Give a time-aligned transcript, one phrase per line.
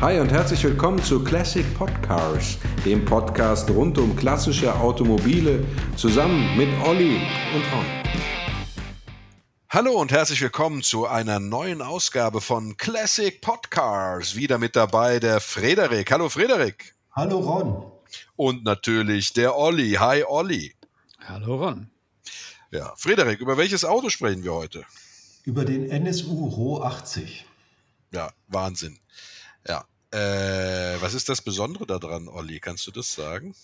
[0.00, 5.64] Hi und herzlich willkommen zu Classic Podcars, dem Podcast rund um klassische Automobile,
[5.96, 7.22] zusammen mit Olli
[7.54, 7.86] und Ron.
[9.70, 14.34] Hallo und herzlich willkommen zu einer neuen Ausgabe von Classic Podcars.
[14.34, 16.10] Wieder mit dabei der Frederik.
[16.10, 16.94] Hallo Frederik.
[17.12, 17.92] Hallo Ron.
[18.36, 19.92] Und natürlich der Olli.
[19.92, 20.74] Hi Olli.
[21.26, 21.88] Hallo Ron.
[22.72, 24.84] Ja, Frederik, über welches Auto sprechen wir heute?
[25.44, 27.46] Über den NSU Ro 80.
[28.12, 28.98] Ja, Wahnsinn.
[30.14, 32.60] Äh, was ist das Besondere daran, Olli?
[32.60, 33.54] Kannst du das sagen?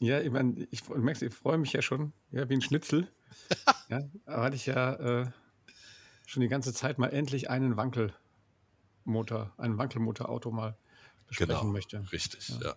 [0.00, 3.08] Ja, ich meine, ich, merkst, ich freue mich ja schon, ja, wie ein Schnitzel.
[3.90, 5.30] ja, hatte ich ja äh,
[6.26, 10.78] schon die ganze Zeit mal endlich einen Wankelmotor, ein Wankelmotorauto mal
[11.26, 12.02] besprechen genau, möchte.
[12.10, 12.68] Richtig, ja.
[12.68, 12.74] ja.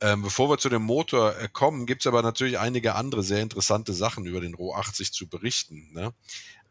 [0.00, 3.40] Ähm, bevor wir zu dem Motor äh, kommen, gibt es aber natürlich einige andere sehr
[3.40, 6.12] interessante Sachen über den Ro 80 zu berichten, ne?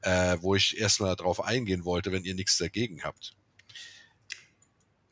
[0.01, 3.35] äh, wo ich erstmal darauf eingehen wollte, wenn ihr nichts dagegen habt.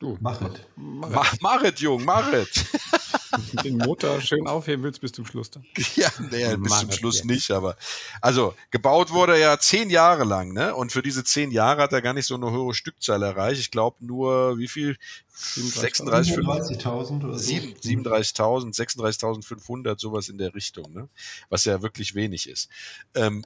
[0.00, 0.66] Du, machet.
[0.76, 2.48] Machet, machet Jung, machet.
[3.64, 5.62] Den Motor schön aufheben willst bis zum Schluss dann.
[5.94, 7.26] Ja, nee, bis zum Schluss jetzt.
[7.26, 7.76] nicht, aber
[8.22, 10.74] also gebaut wurde er ja zehn Jahre lang, ne?
[10.74, 13.60] Und für diese zehn Jahre hat er gar nicht so eine höhere Stückzahl erreicht.
[13.60, 14.96] Ich glaube nur, wie viel?
[15.34, 17.52] 36, 37.000 oder so.
[17.52, 21.10] 37.000, 36.500, sowas in der Richtung, ne?
[21.50, 22.70] Was ja wirklich wenig ist.
[23.14, 23.44] Ähm,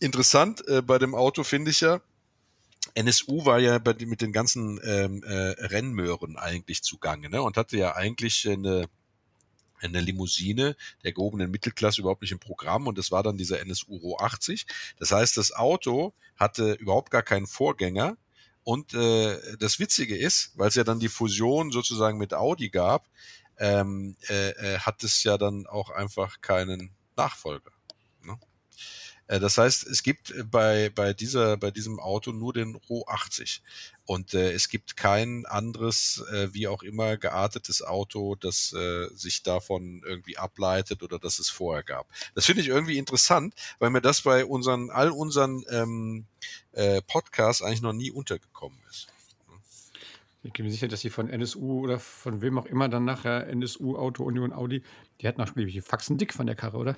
[0.00, 2.00] interessant äh, bei dem Auto finde ich ja,
[2.94, 7.42] NSU war ja bei, mit den ganzen ähm, äh, Rennmöhren eigentlich zugange ne?
[7.42, 8.88] und hatte ja eigentlich eine,
[9.80, 13.96] eine Limousine der gehobenen Mittelklasse überhaupt nicht im Programm und das war dann dieser NSU
[13.96, 14.66] Ro 80.
[14.98, 18.16] Das heißt, das Auto hatte überhaupt gar keinen Vorgänger
[18.64, 23.08] und äh, das Witzige ist, weil es ja dann die Fusion sozusagen mit Audi gab,
[23.58, 27.72] ähm, äh, äh hat es ja dann auch einfach keinen Nachfolger.
[29.26, 33.04] Äh, das heißt, es gibt äh, bei, bei, dieser, bei diesem Auto nur den Ro
[33.08, 33.62] 80
[34.04, 39.42] und äh, es gibt kein anderes, äh, wie auch immer, geartetes Auto, das äh, sich
[39.42, 42.06] davon irgendwie ableitet oder das es vorher gab.
[42.34, 46.26] Das finde ich irgendwie interessant, weil mir das bei unseren, all unseren ähm,
[46.72, 49.08] äh, Podcasts eigentlich noch nie untergekommen ist.
[50.44, 53.46] Ich bin mir sicher, dass sie von NSU oder von wem auch immer dann nachher
[53.46, 54.82] NSU, Auto, Union, Audi,
[55.22, 56.96] die hatten auch die Faxen dick von der Karre, oder?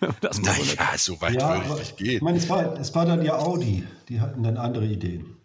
[0.20, 2.16] das naja, so weit ja, würde ich nicht gehen.
[2.16, 5.36] Ich meine, es war, es war dann ja Audi, die hatten dann andere Ideen.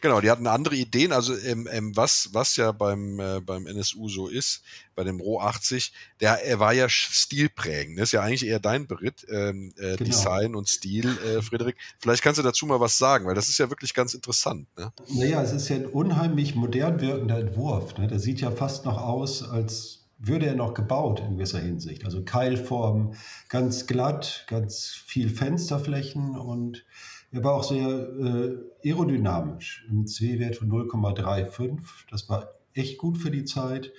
[0.00, 1.12] Genau, die hatten andere Ideen.
[1.12, 4.62] Also ähm, ähm, was, was ja beim, äh, beim NSU so ist,
[4.94, 7.98] bei dem Ro 80, der er war ja stilprägend.
[7.98, 10.10] Das ist ja eigentlich eher dein Beritt, ähm, äh, genau.
[10.10, 11.76] Design und Stil, äh, Frederik.
[11.98, 14.68] Vielleicht kannst du dazu mal was sagen, weil das ist ja wirklich ganz interessant.
[14.76, 14.92] Ne?
[15.08, 17.96] Naja, es ist ja ein unheimlich modern wirkender Entwurf.
[17.98, 18.06] Ne?
[18.06, 22.04] Der sieht ja fast noch aus, als würde er noch gebaut in gewisser Hinsicht.
[22.04, 23.14] Also Keilform,
[23.48, 26.84] ganz glatt, ganz viel Fensterflächen und
[27.30, 29.86] er war auch sehr äh, aerodynamisch.
[29.90, 31.80] Ein C-Wert von 0,35.
[32.10, 33.92] Das war echt gut für die Zeit.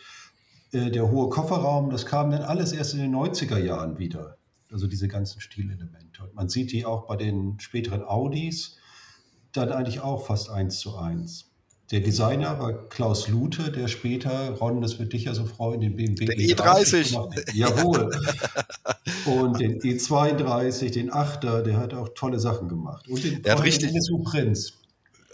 [0.71, 4.37] Äh, der hohe Kofferraum, das kam dann alles erst in den 90er Jahren wieder.
[4.71, 6.23] Also diese ganzen Stilelemente.
[6.23, 8.77] Und man sieht die auch bei den späteren Audis
[9.51, 11.48] dann eigentlich auch fast eins zu eins.
[11.91, 15.95] Der Designer war Klaus Lute, der später, Ron, das wird dich ja so freuen, den
[15.95, 17.15] BMW den E30.
[17.15, 18.11] E30 Jawohl.
[19.25, 23.07] Und den E32, den 8er, der hat auch tolle Sachen gemacht.
[23.07, 24.78] Und den er hat richtig, NSU Prinz.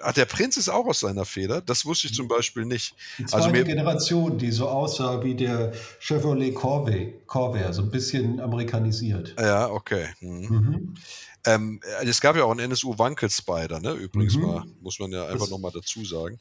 [0.02, 1.62] Ach, der Prinz ist auch aus seiner Feder.
[1.62, 2.96] Das wusste ich zum Beispiel nicht.
[3.18, 7.92] Die also zweite also Generation, die so aussah wie der Chevrolet Corvair, Corvair so ein
[7.92, 9.36] bisschen amerikanisiert.
[9.40, 10.08] Ja, okay.
[10.20, 10.48] Mhm.
[10.50, 10.94] Mhm.
[11.46, 13.94] Ähm, äh, es gab ja auch einen NSU Wankel-Spider, ne?
[13.94, 14.42] Übrigens mhm.
[14.42, 16.40] mal, muss man ja einfach nochmal dazu sagen.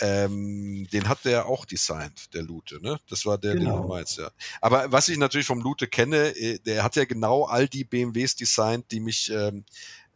[0.00, 3.00] Ähm, den hat der auch designt, der Lute, ne?
[3.08, 3.72] Das war der, genau.
[3.72, 4.30] den du meinst, ja.
[4.60, 8.36] Aber was ich natürlich vom Lute kenne, äh, der hat ja genau all die BMWs
[8.36, 9.64] designt, die mich ähm,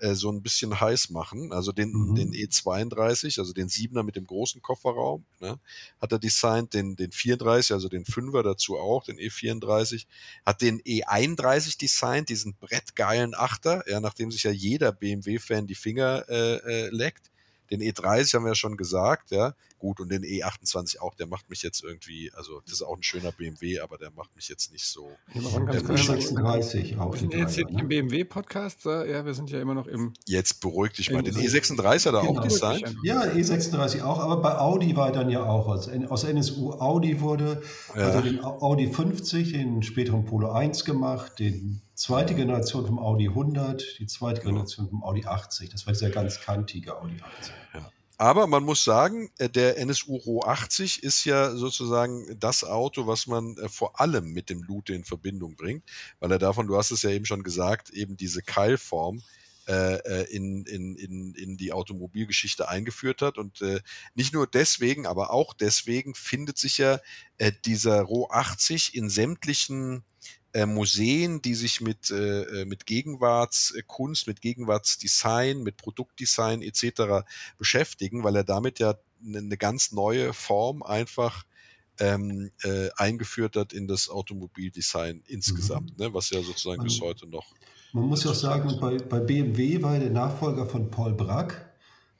[0.03, 1.53] äh, so ein bisschen heiß machen.
[1.53, 2.15] Also den, mhm.
[2.17, 5.61] den E32, also den 7er mit dem großen Kofferraum, ne,
[6.01, 10.07] hat er designt, den, den 34, also den 5er dazu auch, den E34,
[10.45, 16.25] hat den E31 designt, diesen brettgeilen Achter, ja, nachdem sich ja jeder BMW-Fan die Finger
[16.29, 17.31] äh, äh, leckt.
[17.71, 20.01] Den E30 haben wir ja schon gesagt, ja gut.
[20.01, 23.33] Und den E28 auch, der macht mich jetzt irgendwie, also das ist auch ein schöner
[23.33, 25.11] BMW, aber der macht mich jetzt nicht so.
[25.35, 27.13] Ja, ganz ähm, 36 auch.
[27.13, 27.81] Wir sind jetzt hier ne?
[27.81, 30.15] im BMW-Podcast, ja, wir sind ja immer noch im.
[30.27, 31.23] Jetzt beruhig dich mal.
[31.23, 32.39] Den E36 hat er genau.
[32.39, 32.97] auch designt.
[33.03, 37.63] Ja, E36 auch, aber bei Audi war dann ja auch, aus, aus NSU Audi wurde,
[37.97, 38.03] ja.
[38.03, 43.99] also den Audi 50, den späteren Polo 1 gemacht, den zweite Generation vom Audi 100,
[43.99, 45.71] die zweite Generation vom Audi 80.
[45.71, 47.55] Das war dieser ganz kantige Audi 80.
[47.75, 47.91] Ja.
[48.23, 53.27] Aber man muss sagen, äh, der NSU Ro 80 ist ja sozusagen das Auto, was
[53.27, 55.83] man äh, vor allem mit dem Lute in Verbindung bringt,
[56.21, 59.25] weil er davon, du hast es ja eben schon gesagt, eben diese Keilform
[59.67, 63.39] äh, äh, in, in, in, in die Automobilgeschichte eingeführt hat.
[63.39, 63.81] Und äh,
[64.15, 67.01] nicht nur deswegen, aber auch deswegen findet sich ja
[67.39, 70.05] äh, dieser Ro 80 in sämtlichen
[70.53, 77.25] äh, Museen, die sich mit, äh, äh, mit Gegenwartskunst, mit Gegenwartsdesign, mit Produktdesign etc.
[77.59, 81.45] beschäftigen, weil er damit ja eine ne ganz neue Form einfach
[81.99, 86.07] ähm, äh, eingeführt hat in das Automobildesign insgesamt, mhm.
[86.07, 87.47] ne, was ja sozusagen man, bis heute noch.
[87.93, 91.73] Man muss ja auch sagen, bei, bei BMW war er der Nachfolger von Paul Brack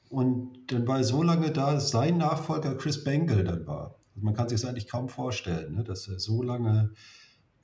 [0.09, 3.99] und dann war er so lange da, dass sein Nachfolger Chris Bangle dann war.
[4.15, 6.91] Also man kann sich das eigentlich kaum vorstellen, ne, dass er so lange.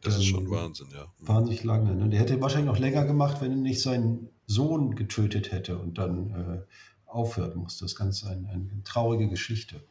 [0.01, 1.07] Das ist schon Wahnsinn, ja.
[1.19, 1.93] Wahnsinnig lange.
[1.93, 2.09] Ne?
[2.09, 6.29] Der hätte wahrscheinlich noch länger gemacht, wenn er nicht seinen Sohn getötet hätte und dann
[6.29, 6.61] äh,
[7.05, 7.83] aufhören musste.
[7.83, 9.81] Das ist ganz ein, eine traurige Geschichte.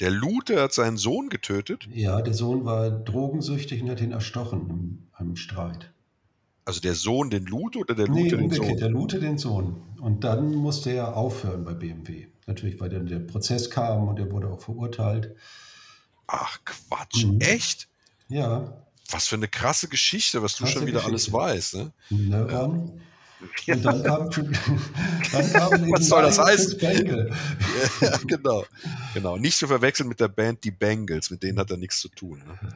[0.00, 1.88] Der Lute hat seinen Sohn getötet?
[1.92, 5.92] Ja, der Sohn war drogensüchtig und hat ihn erstochen in einem Streit.
[6.64, 8.76] Also der Sohn den Lute oder der Lute nee, den Sohn?
[8.76, 9.82] der Lute den Sohn.
[10.00, 12.26] Und dann musste er aufhören bei BMW.
[12.46, 15.34] Natürlich, weil dann der Prozess kam und er wurde auch verurteilt.
[16.26, 17.40] Ach Quatsch, mhm.
[17.40, 17.88] echt?
[18.28, 18.84] Ja.
[19.10, 21.12] Was für eine krasse Geschichte, was du krasse schon wieder Geschichte.
[21.12, 21.74] alles weißt.
[21.76, 21.92] Ne?
[22.10, 22.60] Na, ja.
[22.60, 24.30] Und dann kam,
[25.32, 26.78] dann kam Was soll das heißen?
[28.00, 28.64] ja, genau.
[29.14, 29.36] genau.
[29.36, 32.42] Nicht zu verwechseln mit der Band Die Bengals, mit denen hat er nichts zu tun.
[32.44, 32.74] Ne?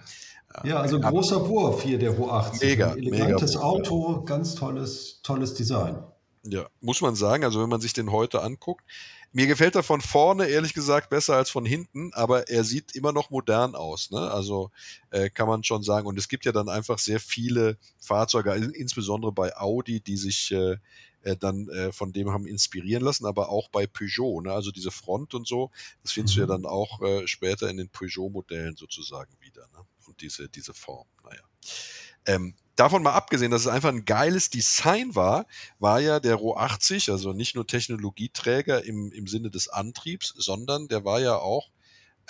[0.64, 2.64] Ja, also großer Wurf hier, der Wo80.
[2.64, 2.92] Mega.
[2.92, 6.02] Ein elegantes mega Auto, ganz tolles, tolles Design.
[6.44, 7.44] Ja, muss man sagen.
[7.44, 8.84] Also wenn man sich den heute anguckt,
[9.32, 13.12] mir gefällt er von vorne ehrlich gesagt besser als von hinten, aber er sieht immer
[13.12, 14.10] noch modern aus.
[14.10, 14.30] Ne?
[14.30, 14.70] Also
[15.10, 16.06] äh, kann man schon sagen.
[16.06, 20.76] Und es gibt ja dann einfach sehr viele Fahrzeuge, insbesondere bei Audi, die sich äh,
[21.22, 24.42] äh, dann äh, von dem haben inspirieren lassen, aber auch bei Peugeot.
[24.42, 24.52] Ne?
[24.52, 25.70] Also diese Front und so,
[26.02, 26.40] das findest mhm.
[26.40, 26.62] du ja mhm.
[26.62, 29.62] dann auch äh, später in den Peugeot-Modellen sozusagen wieder.
[29.72, 29.84] Ne?
[30.06, 31.06] Und diese, diese Form.
[31.24, 31.42] Naja.
[32.26, 35.46] Ähm, davon mal abgesehen, dass es einfach ein geiles Design war,
[35.78, 40.88] war ja der Ro 80, also nicht nur Technologieträger im, im Sinne des Antriebs, sondern
[40.88, 41.70] der war ja auch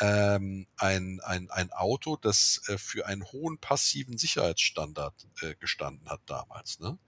[0.00, 6.23] ähm, ein, ein, ein Auto, das äh, für einen hohen passiven Sicherheitsstandard äh, gestanden hat
[6.27, 6.81] damals.
[6.81, 6.99] Ne?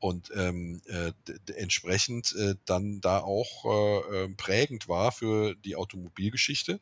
[0.00, 1.12] Und ähm, äh,
[1.54, 6.80] entsprechend äh, dann da auch äh, ähm, prägend war für die Automobilgeschichte.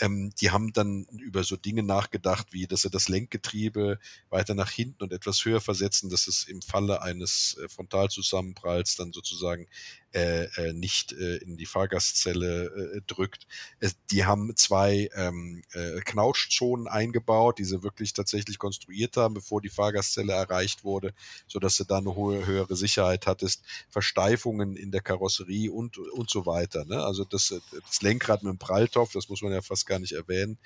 [0.00, 3.98] Ähm, die haben dann über so Dinge nachgedacht, wie dass sie das Lenkgetriebe
[4.30, 9.12] weiter nach hinten und etwas höher versetzen, dass es im Falle eines äh, Frontalzusammenpralls dann
[9.12, 9.68] sozusagen
[10.12, 13.46] äh, äh, nicht äh, in die Fahrgastzelle äh, drückt.
[13.80, 19.60] Es, die haben zwei ähm, äh, Knautschzonen eingebaut, die sie wirklich tatsächlich konstruiert haben, bevor
[19.60, 21.12] die Fahrgastzelle erreicht wurde,
[21.46, 26.30] so dass du da eine hohe, höhere Sicherheit hattest, Versteifungen in der Karosserie und, und
[26.30, 26.84] so weiter.
[26.84, 27.04] Ne?
[27.04, 30.12] Also das, äh, das Lenkrad mit dem Pralltopf, das muss man ja fast gar nicht
[30.12, 30.58] erwähnen.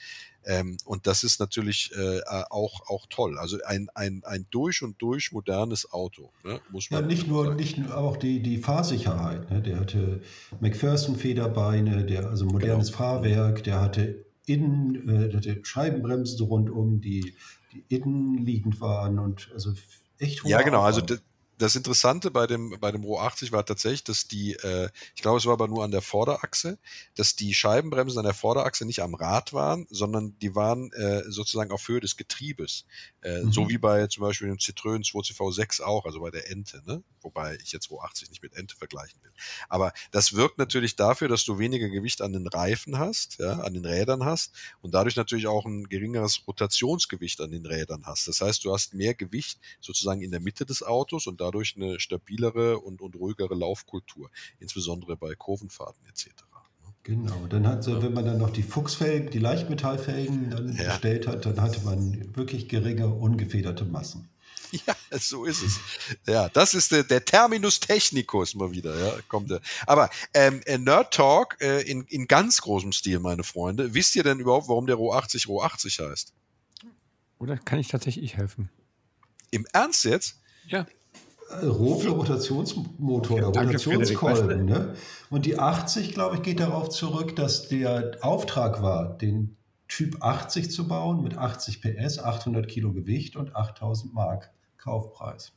[0.44, 3.38] Ähm, und das ist natürlich äh, auch, auch toll.
[3.38, 6.60] Also ein, ein, ein durch und durch modernes Auto, ne?
[6.70, 9.50] muss man Ja, nicht nur, nicht nur auch die, die Fahrsicherheit.
[9.50, 9.60] Ne?
[9.60, 10.22] Der hatte
[10.60, 12.98] McPherson-Federbeine, der, also modernes genau.
[12.98, 17.34] Fahrwerk, der hatte innen, äh, der hatte Scheibenbremsen rundum, die,
[17.72, 19.72] die innen liegend waren und also
[20.18, 20.48] echt hoch.
[20.48, 20.82] Ja, genau.
[20.82, 21.10] Also Aufwand.
[21.12, 21.29] Also
[21.60, 25.38] das Interessante bei dem, bei dem Ro 80 war tatsächlich, dass die, äh, ich glaube,
[25.38, 26.78] es war aber nur an der Vorderachse,
[27.14, 31.70] dass die Scheibenbremsen an der Vorderachse nicht am Rad waren, sondern die waren äh, sozusagen
[31.70, 32.86] auf Höhe des Getriebes.
[33.20, 33.52] Äh, mhm.
[33.52, 37.02] So wie bei zum Beispiel dem Citroën 2CV6 auch, also bei der Ente, ne?
[37.22, 39.32] wobei ich jetzt Ro 80 nicht mit Ente vergleichen will.
[39.68, 43.74] Aber das wirkt natürlich dafür, dass du weniger Gewicht an den Reifen hast, ja, an
[43.74, 48.28] den Rädern hast und dadurch natürlich auch ein geringeres Rotationsgewicht an den Rädern hast.
[48.28, 51.98] Das heißt, du hast mehr Gewicht sozusagen in der Mitte des Autos und dadurch eine
[51.98, 54.30] stabilere und, und ruhigere Laufkultur,
[54.60, 56.26] insbesondere bei Kurvenfahrten etc.
[56.26, 56.94] Ne?
[57.02, 60.90] Genau, dann hat so, wenn man dann noch die Fuchsfelgen, die Leichtmetallfelgen dann ja.
[60.90, 64.28] bestellt hat, dann hatte man wirklich geringe, ungefederte Massen.
[64.86, 65.80] Ja, so ist es.
[66.28, 69.60] Ja, das ist der, der Terminus technicus mal wieder, ja, kommt der.
[69.84, 73.94] Aber ähm, äh, Nerd Talk äh, in, in ganz großem Stil, meine Freunde.
[73.94, 76.32] Wisst ihr denn überhaupt, warum der Ro 80 Ro 80 heißt?
[77.40, 78.70] Oder kann ich tatsächlich helfen?
[79.50, 80.40] Im Ernst jetzt?
[80.68, 80.86] Ja.
[81.62, 84.64] Roh für Rotationsmotor oder Rotationskolben.
[84.64, 84.94] Ne?
[85.30, 89.56] Und die 80, glaube ich, geht darauf zurück, dass der Auftrag war, den
[89.88, 95.52] Typ 80 zu bauen mit 80 PS, 800 Kilo Gewicht und 8000 Mark Kaufpreis.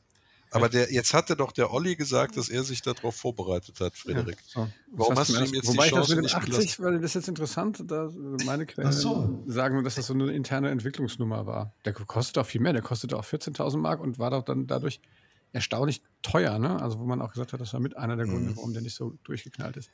[0.54, 4.36] Aber der, jetzt hatte doch der Olli gesagt, dass er sich darauf vorbereitet hat, Frederik.
[4.54, 4.68] Ja, so.
[4.92, 7.10] Warum hast du ihm jetzt Wobei die Chance ich das mit dem 80, weil das
[7.10, 8.08] ist jetzt interessant, da
[8.44, 9.42] meine Quellen so.
[9.46, 11.74] sagen, dass das so eine interne Entwicklungsnummer war.
[11.84, 15.00] Der kostet auch viel mehr, der kostet auch 14.000 Mark und war doch dann dadurch
[15.54, 16.82] erstaunlich teuer, ne?
[16.82, 18.56] Also wo man auch gesagt hat, das war mit einer der Gründe, mhm.
[18.56, 19.90] warum der nicht so durchgeknallt ist.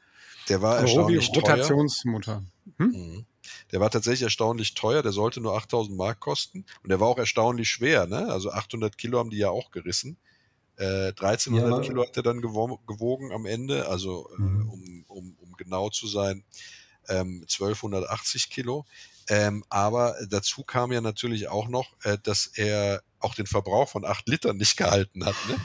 [0.49, 2.43] Der war Aber erstaunlich Rotationsmutter.
[2.79, 2.87] Hm?
[2.89, 3.27] Mhm.
[3.71, 7.19] Der war tatsächlich erstaunlich teuer, der sollte nur 8000 Mark kosten und der war auch
[7.19, 8.31] erstaunlich schwer, ne?
[8.33, 10.17] Also 800 Kilo haben die ja auch gerissen.
[10.77, 14.71] Äh, 1300 Ja, Kilo hat er dann gewo gewogen am Ende, also äh, Mhm.
[14.71, 16.43] um, um, um genau zu sein,
[17.09, 18.87] ähm, 1280 Kilo.
[19.29, 24.05] Ähm, aber dazu kam ja natürlich auch noch, äh, dass er auch den Verbrauch von
[24.05, 25.37] 8 Litern nicht gehalten hat.
[25.49, 25.57] Ne?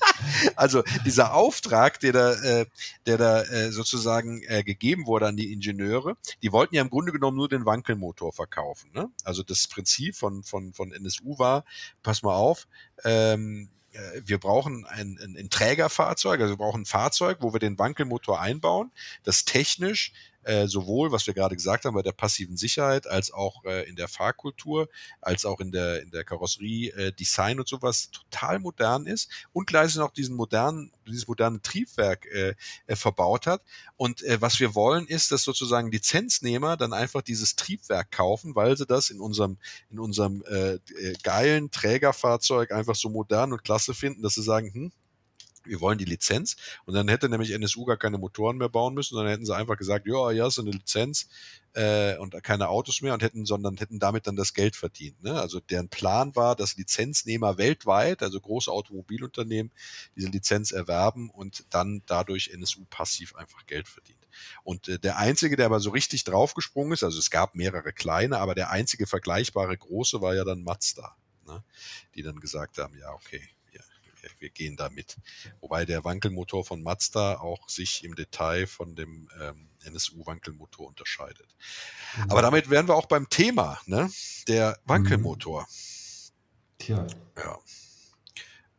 [0.56, 2.66] also dieser Auftrag, der da, äh,
[3.06, 7.12] der da äh, sozusagen äh, gegeben wurde an die Ingenieure, die wollten ja im Grunde
[7.12, 8.90] genommen nur den Wankelmotor verkaufen.
[8.92, 9.10] Ne?
[9.24, 11.64] Also das Prinzip von, von, von NSU war,
[12.02, 12.66] pass mal auf,
[13.04, 17.60] ähm, äh, wir brauchen ein, ein, ein Trägerfahrzeug, also wir brauchen ein Fahrzeug, wo wir
[17.60, 18.92] den Wankelmotor einbauen,
[19.24, 23.64] das technisch äh, sowohl, was wir gerade gesagt haben, bei der passiven Sicherheit, als auch
[23.64, 24.88] äh, in der Fahrkultur,
[25.20, 29.66] als auch in der, in der Karosserie, äh, Design und sowas total modern ist und
[29.66, 32.54] gleichzeitig noch diesen modernen, dieses moderne Triebwerk äh,
[32.86, 33.62] äh, verbaut hat.
[33.96, 38.76] Und äh, was wir wollen, ist, dass sozusagen Lizenznehmer dann einfach dieses Triebwerk kaufen, weil
[38.76, 39.58] sie das in unserem,
[39.90, 44.72] in unserem äh, äh, geilen Trägerfahrzeug einfach so modern und klasse finden, dass sie sagen,
[44.72, 44.92] hm,
[45.64, 46.56] wir wollen die Lizenz.
[46.84, 49.76] Und dann hätte nämlich NSU gar keine Motoren mehr bauen müssen, sondern hätten sie einfach
[49.76, 51.28] gesagt, ja, ja, so eine Lizenz
[51.74, 55.22] äh, und keine Autos mehr und hätten, sondern hätten damit dann das Geld verdient.
[55.22, 55.40] Ne?
[55.40, 59.72] Also deren Plan war, dass Lizenznehmer weltweit, also große Automobilunternehmen,
[60.16, 64.18] diese Lizenz erwerben und dann dadurch NSU passiv einfach Geld verdient.
[64.64, 68.38] Und äh, der einzige, der aber so richtig draufgesprungen ist, also es gab mehrere kleine,
[68.38, 71.62] aber der einzige vergleichbare große war ja dann Mazda, ne?
[72.14, 73.42] die dann gesagt haben, ja, okay,
[74.22, 75.16] wir, wir, wir gehen da mit.
[75.60, 81.54] Wobei der Wankelmotor von Mazda auch sich im Detail von dem ähm, NSU-Wankelmotor unterscheidet.
[82.28, 84.10] Aber damit wären wir auch beim Thema, ne?
[84.48, 85.66] Der Wankelmotor.
[86.78, 87.58] Tja, Ja.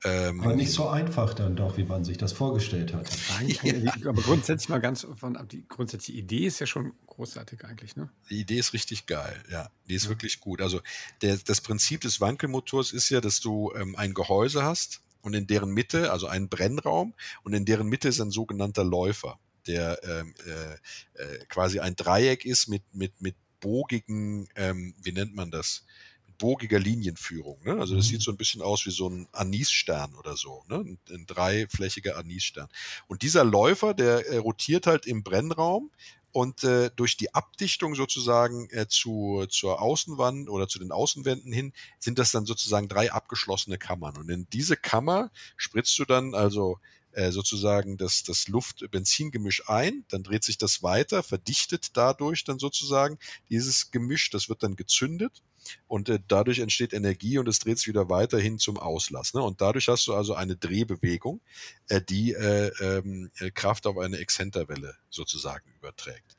[0.03, 3.07] Ähm, aber nicht so einfach dann doch, wie man sich das vorgestellt hat.
[3.39, 7.95] Die- Aber grundsätzlich mal ganz von ab, die grundsätzliche Idee ist ja schon großartig eigentlich,
[7.95, 8.09] ne?
[8.31, 9.69] Die Idee ist richtig geil, ja.
[9.87, 10.59] Die ist wirklich gut.
[10.59, 10.81] Also
[11.21, 15.47] der, das Prinzip des Wankelmotors ist ja, dass du ähm, ein Gehäuse hast und in
[15.47, 17.13] deren Mitte, also einen Brennraum,
[17.43, 22.45] und in deren Mitte ist ein sogenannter Läufer, der ähm, äh, äh, quasi ein Dreieck
[22.45, 25.85] ist mit, mit, mit bogigen, ähm, wie nennt man das?
[26.25, 27.59] Mit bogiger Linienführung.
[27.63, 27.73] Ne?
[27.79, 28.09] Also das Mhm.
[28.09, 30.77] sieht so ein bisschen aus wie so ein Anisstern oder so, ne?
[30.77, 32.67] ein, ein dreiflächiger Anisstern.
[33.07, 35.91] Und dieser Läufer, der äh, rotiert halt im Brennraum
[36.31, 41.73] und äh, durch die Abdichtung sozusagen äh, zu, zur Außenwand oder zu den Außenwänden hin
[41.99, 44.17] sind das dann sozusagen drei abgeschlossene Kammern.
[44.17, 46.79] Und in diese Kammer spritzt du dann also
[47.13, 53.17] äh, sozusagen das, das Luft-Benzin-Gemisch ein, dann dreht sich das weiter, verdichtet dadurch dann sozusagen
[53.49, 55.43] dieses Gemisch, das wird dann gezündet
[55.87, 59.33] und äh, dadurch entsteht Energie und es dreht sich wieder weiter hin zum Auslass.
[59.33, 59.41] Ne?
[59.41, 61.41] Und dadurch hast du also eine Drehbewegung,
[61.87, 66.37] äh, die äh, ähm, äh, Kraft auf eine Exzenterwelle sozusagen überträgt.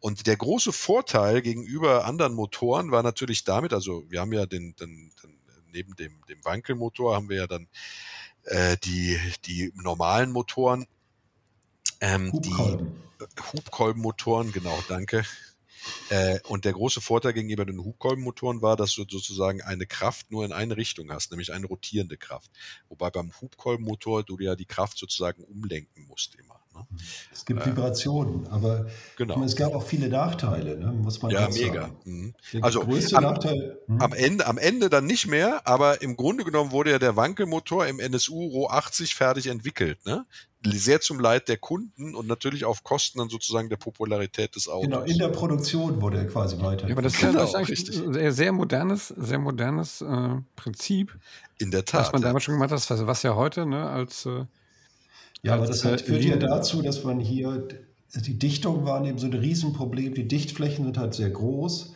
[0.00, 4.76] Und der große Vorteil gegenüber anderen Motoren war natürlich damit, also wir haben ja den,
[4.76, 5.38] den, den
[5.74, 7.68] neben dem, dem Wankelmotor haben wir ja dann
[8.44, 10.86] äh, die, die normalen Motoren,
[12.00, 13.02] ähm, die Hubkolben.
[13.52, 15.24] Hubkolbenmotoren, genau, danke.
[16.08, 20.44] Äh, und der große Vorteil gegenüber den Hubkolbenmotoren war, dass du sozusagen eine Kraft nur
[20.44, 22.50] in eine Richtung hast, nämlich eine rotierende Kraft.
[22.88, 26.63] Wobei beim Hubkolbenmotor du ja die Kraft sozusagen umlenken musst immer.
[26.74, 26.86] Ne?
[27.32, 29.42] Es gibt Vibrationen, aber Genau.
[29.44, 30.92] es gab auch viele Nachteile, ne?
[30.92, 31.82] muss man Ja, mega.
[31.82, 31.96] sagen.
[32.04, 32.34] Mhm.
[32.52, 33.78] Der Also größte am, Nachteil.
[33.86, 34.00] hm?
[34.00, 37.86] am, Ende, am Ende dann nicht mehr, aber im Grunde genommen wurde ja der Wankelmotor
[37.86, 40.04] im NSU Ro 80 fertig entwickelt.
[40.04, 40.26] Ne?
[40.66, 44.84] Sehr zum Leid der Kunden und natürlich auf Kosten dann sozusagen der Popularität des Autos.
[44.88, 46.86] Genau, in der Produktion wurde er quasi weiter.
[46.88, 48.00] Ja, aber das Genau, das ist eigentlich richtig.
[48.02, 51.18] ein sehr, sehr modernes, sehr modernes äh, Prinzip,
[51.58, 52.12] in der was Tat.
[52.14, 52.28] man ja.
[52.28, 54.46] damals schon gemacht hat, was, was ja heute ne, als äh,
[55.44, 57.68] Ja, aber das hat, äh, führt ja dazu, dass man hier,
[58.14, 60.14] die Dichtung war eben so ein Riesenproblem.
[60.14, 61.94] Die Dichtflächen sind halt sehr groß.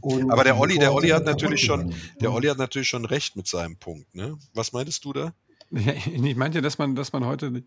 [0.00, 0.30] Und Mhm.
[0.30, 3.36] Aber der Olli, der Olli hat halt natürlich schon, der Olli hat natürlich schon recht
[3.36, 4.14] mit seinem Punkt.
[4.14, 4.38] Ne?
[4.54, 5.34] Was meintest du da?
[5.70, 7.64] Ja, ich meinte, dass man, dass man heute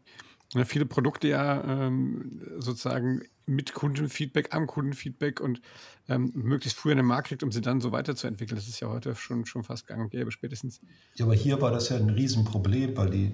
[0.65, 5.61] viele Produkte ja ähm, sozusagen mit Kundenfeedback, am Kundenfeedback und
[6.07, 8.55] ähm, möglichst früh in den Markt kriegt, um sie dann so weiterzuentwickeln.
[8.55, 10.79] Das ist ja heute schon, schon fast gang und gäbe, spätestens.
[11.15, 13.33] Ja, aber hier war das ja ein Riesenproblem, weil die,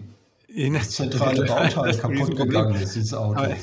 [0.74, 3.40] das zentrale Das Bauteil kaputt gegangen ist, dieses Auto.
[3.40, 3.56] Aber,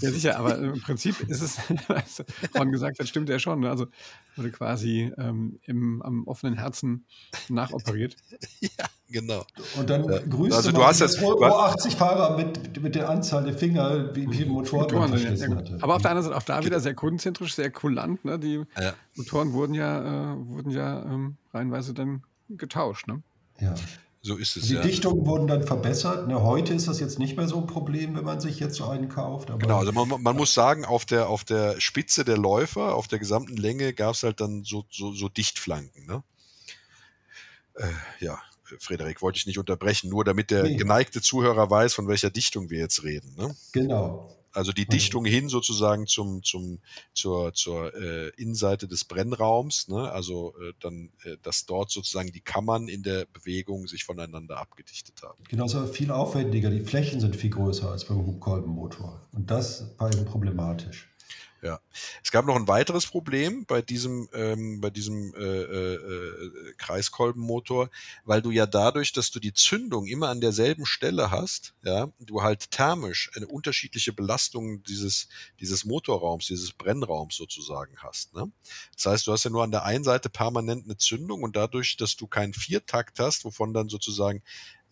[0.00, 1.58] ja, sicher, aber im Prinzip ist es,
[1.88, 2.24] was
[2.58, 3.60] Ron gesagt hat, stimmt ja schon.
[3.60, 3.70] Ne?
[3.70, 3.86] Also
[4.36, 7.06] wurde quasi ähm, im, am offenen Herzen
[7.48, 8.16] nachoperiert.
[8.60, 9.44] Ja, genau.
[9.78, 10.18] Und dann Ja.
[10.18, 14.14] grüßte Also du man hast das Euro 80 Fahrer mit, mit der Anzahl der Finger,
[14.14, 15.56] wie viele Motoren man Motoren, ja.
[15.56, 15.78] hatte.
[15.80, 18.24] Aber auf der anderen Seite auch da wieder sehr kundenzentrisch, sehr kulant.
[18.24, 18.38] Ne?
[18.38, 18.94] Die Ja.
[19.14, 23.06] Motoren wurden ja, äh, wurden ja ähm, reihenweise dann getauscht.
[23.06, 23.22] Ne?
[23.60, 23.74] ja.
[24.26, 24.80] So ist es Die ja.
[24.80, 26.28] Dichtungen wurden dann verbessert.
[26.28, 28.86] Ne, heute ist das jetzt nicht mehr so ein Problem, wenn man sich jetzt so
[28.86, 29.50] einen kauft.
[29.58, 33.18] Genau, also man, man muss sagen, auf der, auf der Spitze der Läufer, auf der
[33.18, 36.06] gesamten Länge gab es halt dann so, so, so Dichtflanken.
[36.06, 36.22] Ne?
[37.74, 38.38] Äh, ja,
[38.78, 40.76] Frederik, wollte ich nicht unterbrechen, nur damit der Nee.
[40.76, 43.34] geneigte Zuhörer weiß, von welcher Dichtung wir jetzt reden.
[43.36, 43.54] Ne?
[43.72, 44.34] Genau.
[44.54, 46.78] Also die Dichtung hin sozusagen zum, zum,
[47.12, 50.10] zur, zur äh, Innenseite des Brennraums, ne?
[50.12, 55.22] also äh, dann, äh, dass dort sozusagen die Kammern in der Bewegung sich voneinander abgedichtet
[55.22, 55.42] haben.
[55.48, 56.70] Genau, aber viel aufwendiger.
[56.70, 59.20] Die Flächen sind viel größer als beim Hubkolbenmotor.
[59.32, 61.08] Und das war eben problematisch.
[61.62, 61.80] Ja.
[62.22, 67.90] Es gab noch ein weiteres Problem bei diesem, ähm, bei diesem äh, äh, äh, Kreiskolbenmotor,
[68.24, 72.42] weil du ja dadurch, dass du die Zündung immer an derselben Stelle hast, ja, du
[72.42, 75.28] halt thermisch eine unterschiedliche Belastung dieses,
[75.60, 78.34] dieses Motorraums, dieses Brennraums sozusagen hast.
[78.34, 78.50] Ne?
[78.94, 81.96] Das heißt, du hast ja nur an der einen Seite permanent eine Zündung und dadurch,
[81.96, 84.42] dass du keinen Viertakt hast, wovon dann sozusagen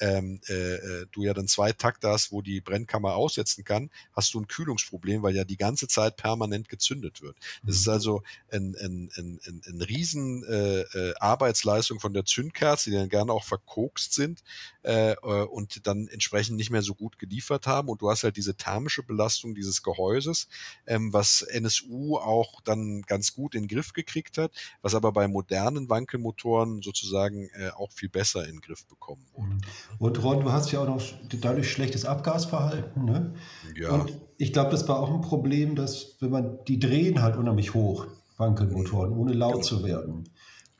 [0.02, 4.34] ähm, äh, äh, du ja dann zwei Takte hast, wo die Brennkammer aussetzen kann, hast
[4.34, 7.36] du ein Kühlungsproblem, weil ja die ganze Zeit permanent gezündet wird.
[7.62, 12.90] Das ist also ein, ein, ein, ein, ein riesen äh, äh, Arbeitsleistung von der Zündkerze,
[12.90, 14.42] die dann gerne auch verkokst sind
[14.82, 17.88] äh, äh, und dann entsprechend nicht mehr so gut geliefert haben.
[17.88, 20.48] Und du hast halt diese thermische Belastung dieses Gehäuses,
[20.86, 25.28] ähm, was NSU auch dann ganz gut in den Griff gekriegt hat, was aber bei
[25.28, 29.58] modernen Wankelmotoren sozusagen äh, auch viel besser in den Griff bekommen wurde.
[29.98, 33.04] Und Ron, du hast ja auch noch dadurch schlechtes Abgasverhalten.
[33.04, 33.34] Ne?
[33.74, 33.90] Ja.
[33.90, 37.74] Und ich glaube, das war auch ein Problem, dass wenn man, die drehen halt unheimlich
[37.74, 40.28] hoch, Wankelmotoren, ohne laut zu werden.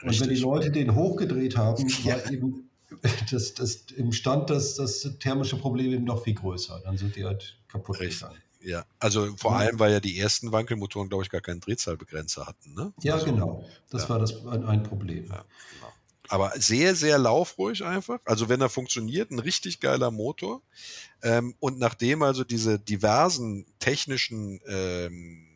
[0.03, 0.37] Und wenn die.
[0.37, 2.71] Leute den hochgedreht haben, war eben
[3.31, 6.81] das, das, im Stand das, das thermische Problem eben noch viel größer.
[6.85, 8.21] Dann sind die halt kaputt Richtig.
[8.21, 8.39] gegangen.
[8.65, 9.59] Ja, also vor Ja.
[9.59, 12.75] allem, weil ja die ersten Wankelmotoren, glaube ich, gar keinen Drehzahlbegrenzer hatten.
[12.75, 12.93] Ne?
[13.03, 13.65] Ja, also, genau.
[13.91, 14.09] Das ja.
[14.11, 15.25] war das ein, ein Problem.
[15.25, 15.45] Ja,
[15.75, 15.93] genau.
[16.33, 18.19] Aber sehr, sehr laufruhig einfach.
[18.25, 20.63] Also wenn er funktioniert, ein richtig geiler Motor.
[21.23, 25.52] Ähm, und nachdem also diese diversen technischen ähm,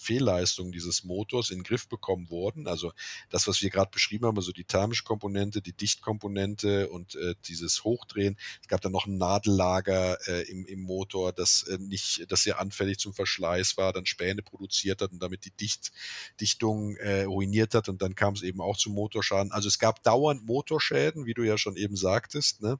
[0.00, 2.92] Fehlleistungen dieses Motors in den Griff bekommen wurden, also
[3.28, 7.84] das, was wir gerade beschrieben haben, also die thermische Komponente, die Dichtkomponente und äh, dieses
[7.84, 8.36] Hochdrehen.
[8.62, 12.58] Es gab dann noch ein Nadellager äh, im, im Motor, das äh, nicht, das sehr
[12.58, 15.92] anfällig zum Verschleiß war, dann Späne produziert hat und damit die Dicht,
[16.40, 19.52] Dichtung äh, ruiniert hat und dann kam es eben auch zu Motorschaden.
[19.52, 22.62] Also es gab dauernd Motorschäden, wie du ja schon eben sagtest.
[22.62, 22.78] Ne?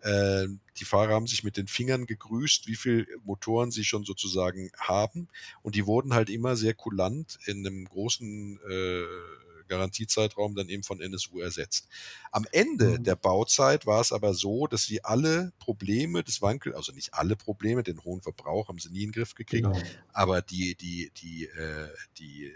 [0.00, 0.46] Äh,
[0.78, 5.28] die Fahrer haben sich mit den Fingern gegrüßt, wie viel Motoren sie schon sozusagen haben.
[5.62, 9.02] Und die wurden halt immer sehr kulant in einem großen äh,
[9.68, 11.88] Garantiezeitraum dann eben von NSU ersetzt.
[12.30, 13.04] Am Ende Mhm.
[13.04, 17.36] der Bauzeit war es aber so, dass sie alle Probleme des Wankel, also nicht alle
[17.36, 19.80] Probleme, den hohen Verbrauch haben sie nie in den Griff gekriegt, Genau.
[20.12, 22.52] aber die, die, die, äh, die,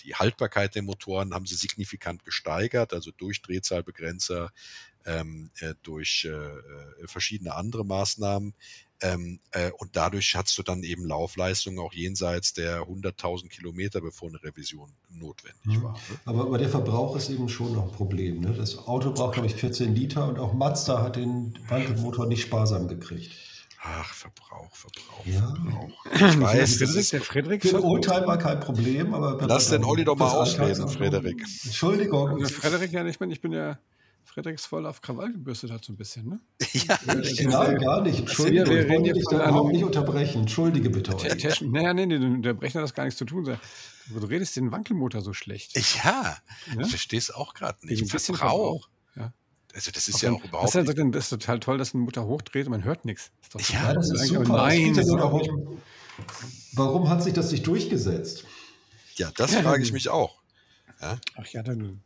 [0.00, 4.50] die Haltbarkeit der Motoren haben sie signifikant gesteigert, also durch Drehzahlbegrenzer,
[5.06, 8.54] ähm, äh, durch äh, äh, verschiedene andere Maßnahmen.
[9.02, 14.28] Ähm, äh, und dadurch hast du dann eben Laufleistungen auch jenseits der 100.000 Kilometer, bevor
[14.28, 15.82] eine Revision notwendig Mhm.
[15.82, 15.92] war.
[15.92, 15.98] Ne?
[16.24, 18.40] Aber, aber der Verbrauch ist eben schon noch ein Problem.
[18.40, 18.54] Ne?
[18.54, 22.88] Das Auto braucht, glaube ich, 14 Liter und auch Mazda hat den Wankelmotor nicht sparsam
[22.88, 23.32] gekriegt.
[23.86, 25.54] Ach, Verbrauch, Verbrauch, Ja.
[25.54, 26.06] Verbrauch.
[26.14, 29.44] Ich weiß, das ist, der Frederik Für Oldtimer kein Problem, aber...
[29.46, 31.44] Lass den Olli doch mal ausreden, Frederik.
[31.64, 32.38] Entschuldigung.
[32.38, 33.78] der Frederik, ja, ich meine, ich bin ja
[34.24, 36.40] Frederiks voll auf Krawall gebürstet hat so ein bisschen, ne?
[36.72, 38.18] ja, Nein, gar nicht.
[38.18, 40.40] Entschuldigung, wir ich reden wollte hier dich nicht unterbrechen.
[40.42, 41.14] Entschuldige bitte.
[41.66, 43.44] Naja, nee, nee, der Brechner hat das gar nichts zu tun.
[43.44, 43.58] Du
[44.20, 45.76] du redest den Wankelmotor so schlecht.
[46.04, 46.36] ja,
[46.74, 46.82] ne?
[46.82, 48.02] ich verstehe es auch gerade nicht.
[48.02, 48.88] ein bisschen Verbrauch.
[49.16, 49.32] Ja.
[49.74, 50.86] Also das ist Auch ja auch überhaupt was er nicht.
[50.88, 53.30] sagt, denn, das ist total toll, dass ein Motor hochdreht und man hört nichts.
[53.42, 54.56] Ist doch Ja, Ja, das ist super.
[54.56, 55.78] Nein, ja das ist darum,
[56.74, 58.44] warum hat sich das nicht durchgesetzt?
[59.16, 60.42] Ja, das Ja, frage ich mich auch.
[61.00, 62.00] Ach ja, dann,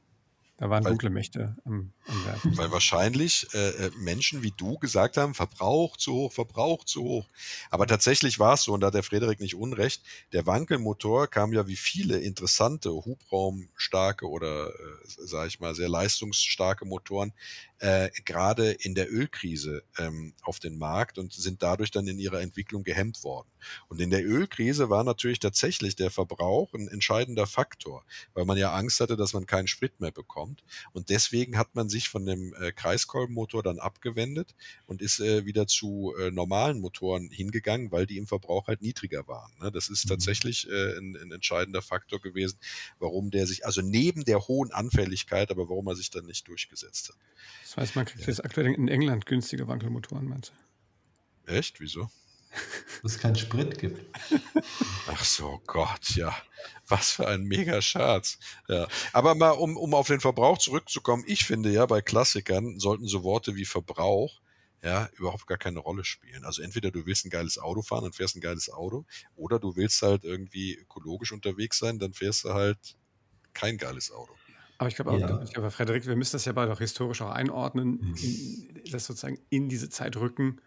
[0.59, 2.41] da waren Weil- dunkle Mächte am, am Werk.
[2.59, 7.29] Weil wahrscheinlich äh, äh, Menschen wie du gesagt haben, Verbrauch zu hoch, Verbrauch zu hoch.
[7.71, 11.53] Aber tatsächlich war es so, und da hat der Frederik nicht unrecht, der Wankelmotor kam
[11.53, 14.73] ja wie viele interessante, hubraumstarke oder, äh,
[15.05, 17.33] sage ich mal, sehr leistungsstarke Motoren
[17.81, 22.41] äh, gerade in der Ölkrise ähm, auf den Markt und sind dadurch dann in ihrer
[22.41, 23.49] Entwicklung gehemmt worden.
[23.89, 28.73] Und in der Ölkrise war natürlich tatsächlich der Verbrauch ein entscheidender Faktor, weil man ja
[28.73, 30.48] Angst hatte, dass man keinen Sprit mehr bekommt.
[30.93, 34.55] Und deswegen hat man sich von dem äh, Kreiskolbenmotor dann abgewendet
[34.87, 39.27] und ist äh, wieder zu äh, normalen Motoren hingegangen, weil die im Verbrauch halt niedriger
[39.29, 39.53] waren.
[39.61, 39.71] Ne?
[39.73, 40.11] Das ist Mhm.
[40.11, 42.59] tatsächlich äh, ein, ein entscheidender Faktor gewesen,
[42.99, 47.09] warum der sich, also neben der hohen Anfälligkeit, aber warum er sich dann nicht durchgesetzt
[47.11, 47.17] hat.
[47.63, 50.53] Das heißt, man kriegt jetzt aktuell in England günstige Wankelmotoren, meinst
[51.47, 51.53] du?
[51.53, 51.81] Echt?
[51.81, 52.11] Wieso?
[53.03, 54.03] Dass es keinen Sprit gibt.
[55.07, 56.35] Ach so, Gott, ja.
[56.89, 58.39] Was für ein Mega-Scherz.
[58.69, 58.89] Ja.
[59.13, 63.23] Aber mal, um, um auf den Verbrauch zurückzukommen, ich finde ja, bei Klassikern sollten so
[63.23, 64.41] Worte wie Verbrauch
[64.83, 66.45] ja überhaupt gar keine Rolle spielen.
[66.45, 69.05] Also entweder du willst ein geiles Auto fahren, dann fährst ein geiles Auto,
[69.37, 72.97] oder du willst halt irgendwie ökologisch unterwegs sein, dann fährst du halt
[73.55, 74.33] kein geiles Auto.
[74.79, 75.43] Aber ich glaube auch, ja.
[75.43, 78.15] ich glaube, Frederik, wir müssen das ja bald auch historisch auch einordnen, mhm.
[78.17, 80.61] in, das sozusagen in diese Zeit rücken.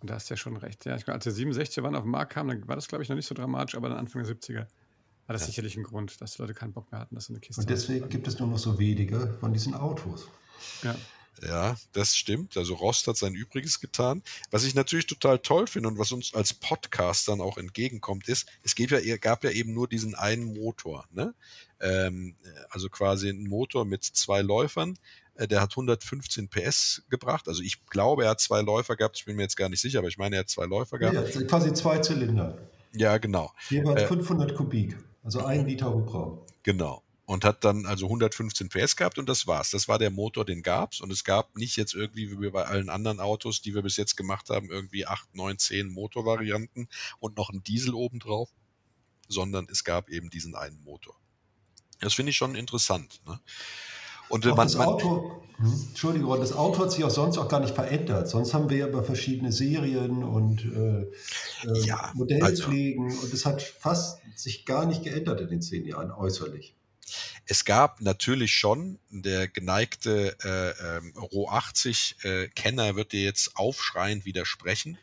[0.00, 0.84] Und da hast du ja schon recht.
[0.84, 3.02] Ja, ich glaube, als die 67er waren auf den Markt kamen, dann war das, glaube
[3.02, 4.66] ich, noch nicht so dramatisch, aber dann Anfang der 70er
[5.26, 5.46] war das ja.
[5.46, 7.60] sicherlich ein Grund, dass die Leute keinen Bock mehr hatten, dass so eine Kiste.
[7.60, 10.28] Und deswegen gibt es nur noch so wenige von diesen Autos.
[10.82, 10.94] Ja.
[11.42, 12.56] Ja, das stimmt.
[12.56, 14.22] Also Rost hat sein Übriges getan.
[14.50, 18.48] Was ich natürlich total toll finde und was uns als Podcast dann auch entgegenkommt, ist,
[18.62, 21.06] es gab ja, gab ja eben nur diesen einen Motor.
[21.10, 21.34] Ne?
[21.80, 22.36] Ähm,
[22.70, 24.98] also quasi ein Motor mit zwei Läufern.
[25.36, 27.48] Äh, der hat 115 PS gebracht.
[27.48, 29.16] Also ich glaube, er hat zwei Läufer gehabt.
[29.18, 31.34] Ich bin mir jetzt gar nicht sicher, aber ich meine, er hat zwei Läufer gehabt.
[31.34, 32.58] Ja, quasi zwei Zylinder.
[32.94, 33.52] Ja, genau.
[33.68, 36.40] Jeweils äh, 500 Kubik, also ein Liter Hubraum.
[36.62, 39.70] Genau und hat dann also 115 PS gehabt und das war's.
[39.70, 42.88] Das war der Motor, den gab's und es gab nicht jetzt irgendwie wie bei allen
[42.88, 47.50] anderen Autos, die wir bis jetzt gemacht haben, irgendwie 8, 9, 10 Motorvarianten und noch
[47.50, 48.48] ein Diesel obendrauf,
[49.28, 51.16] sondern es gab eben diesen einen Motor.
[52.00, 53.20] Das finde ich schon interessant.
[53.26, 53.40] Ne?
[54.28, 57.74] Und man, das Auto, hm, Entschuldigung, das Auto hat sich auch sonst auch gar nicht
[57.74, 58.28] verändert.
[58.28, 63.22] Sonst haben wir ja über verschiedene Serien und äh, äh ja, Modellpflegen also.
[63.22, 66.74] und es hat fast sich gar nicht geändert in den zehn Jahren äußerlich.
[67.46, 72.48] Es gab natürlich schon, der geneigte äh, ähm, Roh 80 äh,
[72.96, 74.98] wird dir jetzt aufschreiend widersprechen.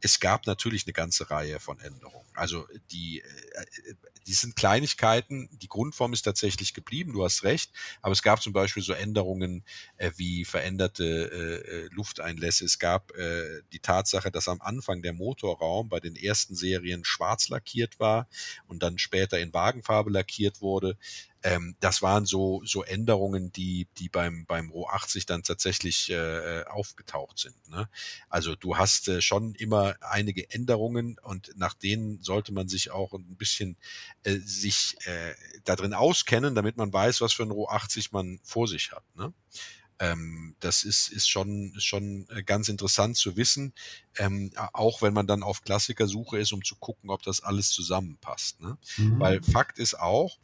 [0.00, 2.28] Es gab natürlich eine ganze Reihe von Änderungen.
[2.34, 3.94] Also die, äh,
[4.26, 5.48] die sind Kleinigkeiten.
[5.52, 7.72] Die Grundform ist tatsächlich geblieben, du hast recht.
[8.02, 9.64] Aber es gab zum Beispiel so Änderungen
[9.96, 12.64] äh, wie veränderte äh, äh, Lufteinlässe.
[12.64, 17.48] Es gab äh, die Tatsache, dass am Anfang der Motorraum bei den ersten Serien schwarz
[17.48, 18.28] lackiert war
[18.66, 20.96] und dann später in Wagenfarbe lackiert wurde.
[21.42, 26.64] Ähm, das waren so, so Änderungen, die, die beim, beim Ro 80 dann tatsächlich äh,
[26.64, 27.56] aufgetaucht sind.
[27.68, 27.88] Ne?
[28.28, 33.14] Also du hast äh, schon immer einige Änderungen und nach denen sollte man sich auch
[33.14, 33.76] ein bisschen
[34.24, 38.68] äh, sich äh, darin auskennen, damit man weiß, was für ein Ro 80 man vor
[38.68, 39.04] sich hat.
[39.14, 39.32] Ne?
[40.00, 43.74] Ähm, das ist, ist schon, schon äh, ganz interessant zu wissen,
[44.16, 48.60] ähm, auch wenn man dann auf Klassikersuche ist, um zu gucken, ob das alles zusammenpasst.
[48.60, 48.78] Ne?
[48.96, 49.20] Mhm.
[49.20, 50.38] Weil Fakt ist auch,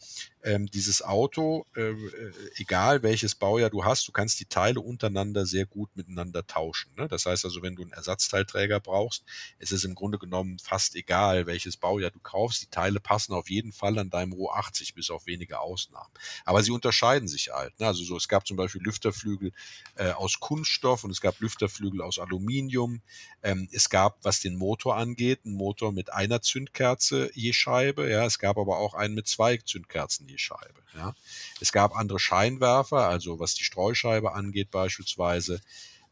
[0.46, 5.44] ähm, dieses Auto, äh, äh, egal welches Baujahr du hast, du kannst die Teile untereinander
[5.44, 6.92] sehr gut miteinander tauschen.
[6.96, 7.08] Ne?
[7.08, 9.24] Das heißt also, wenn du einen Ersatzteilträger brauchst,
[9.58, 12.62] ist es im Grunde genommen fast egal, welches Baujahr du kaufst.
[12.62, 16.12] Die Teile passen auf jeden Fall an deinem Roh 80, bis auf wenige Ausnahmen.
[16.44, 17.78] Aber sie unterscheiden sich halt.
[17.80, 17.88] Ne?
[17.88, 19.50] Also so, es gab zum Beispiel Lüfterflügel
[19.96, 23.02] äh, aus Kunststoff und es gab Lüfterflügel aus Aluminium.
[23.42, 28.08] Ähm, es gab, was den Motor angeht, einen Motor mit einer Zündkerze je Scheibe.
[28.08, 30.82] Ja, es gab aber auch einen mit zwei Zündkerzen je Scheibe.
[30.94, 31.14] Ja.
[31.60, 35.60] Es gab andere Scheinwerfer, also was die Streuscheibe angeht beispielsweise.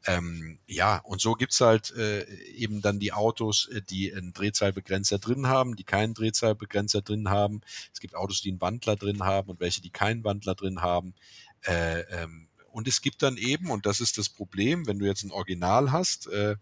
[0.07, 5.19] Ähm, ja, und so gibt's halt äh, eben dann die Autos, äh, die einen Drehzahlbegrenzer
[5.19, 7.63] drin haben, die keinen Drehzahlbegrenzer drin haben.
[7.93, 11.15] Es gibt Autos, die einen Wandler drin haben und welche, die keinen Wandler drin haben.
[11.63, 15.23] Äh, ähm, und es gibt dann eben, und das ist das Problem, wenn du jetzt
[15.23, 16.57] ein Original hast, äh,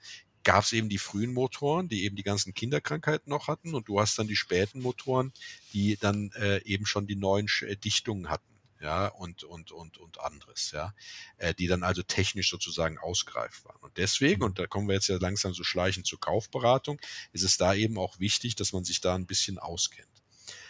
[0.44, 4.00] gab es eben die frühen Motoren, die eben die ganzen Kinderkrankheiten noch hatten und du
[4.00, 5.32] hast dann die späten Motoren,
[5.72, 8.52] die dann äh, eben schon die neuen äh, Dichtungen hatten
[8.82, 10.92] ja, und, und, und, und anderes, ja,
[11.36, 13.78] äh, die dann also technisch sozusagen ausgereift waren.
[13.80, 17.00] Und deswegen, und da kommen wir jetzt ja langsam so schleichend zur Kaufberatung,
[17.32, 20.08] ist es da eben auch wichtig, dass man sich da ein bisschen auskennt.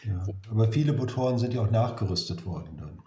[0.05, 3.03] Ja, aber viele Motoren sind ja auch nachgerüstet worden dann.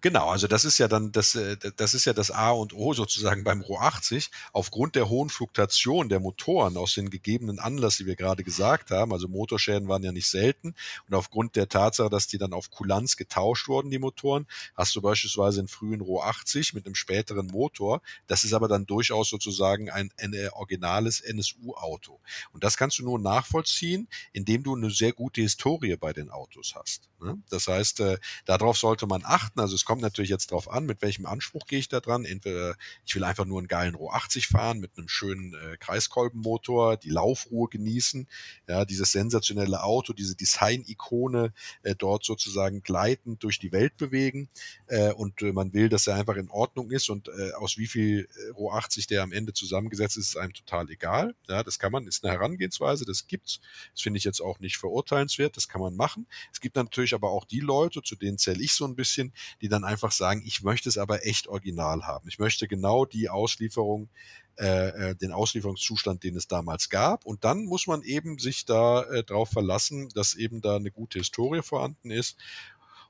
[0.00, 2.94] Genau, also das ist ja dann das, äh, das ist ja das A und O
[2.94, 4.30] sozusagen beim Ro 80.
[4.52, 9.12] Aufgrund der hohen Fluktuation der Motoren aus den gegebenen Anlass, die wir gerade gesagt haben,
[9.12, 10.76] also Motorschäden waren ja nicht selten
[11.08, 15.02] und aufgrund der Tatsache, dass die dann auf Kulanz getauscht wurden, die Motoren, hast du
[15.02, 18.00] beispielsweise einen frühen Ro 80 mit einem späteren Motor.
[18.28, 22.20] Das ist aber dann durchaus sozusagen ein, ein originales NSU-Auto.
[22.52, 26.74] Und das kannst du nur nachvollziehen, indem du eine sehr gute Historie bei den Autos
[26.76, 27.08] hast.
[27.20, 27.42] Ne?
[27.50, 29.58] Das heißt, äh, darauf sollte man achten.
[29.58, 32.26] Also es kommt natürlich jetzt drauf an, mit welchem Anspruch gehe ich da dran.
[32.26, 36.98] Entweder ich will einfach nur einen geilen Roh 80 fahren mit einem schönen äh, Kreiskolbenmotor,
[36.98, 38.28] die Laufruhe genießen,
[38.66, 44.50] ja, dieses sensationelle Auto, diese Design-Ikone äh, dort sozusagen gleitend durch die Welt bewegen
[44.88, 47.86] äh, und äh, man will, dass er einfach in Ordnung ist und äh, aus wie
[47.86, 51.34] viel äh, Roh 80 der am Ende zusammengesetzt ist, ist einem total egal.
[51.48, 53.60] Ja, das kann man, ist eine Herangehensweise, das gibt's.
[53.94, 56.26] Das finde ich jetzt auch nicht verurteilenswert, das kann man machen.
[56.52, 59.70] Es gibt natürlich aber auch die Leute, zu denen zähle ich so ein bisschen, die
[59.70, 62.28] dann dann einfach sagen, ich möchte es aber echt original haben.
[62.28, 64.08] Ich möchte genau die Auslieferung,
[64.56, 67.24] äh, äh, den Auslieferungszustand, den es damals gab.
[67.24, 71.20] Und dann muss man eben sich da äh, darauf verlassen, dass eben da eine gute
[71.20, 72.36] Historie vorhanden ist.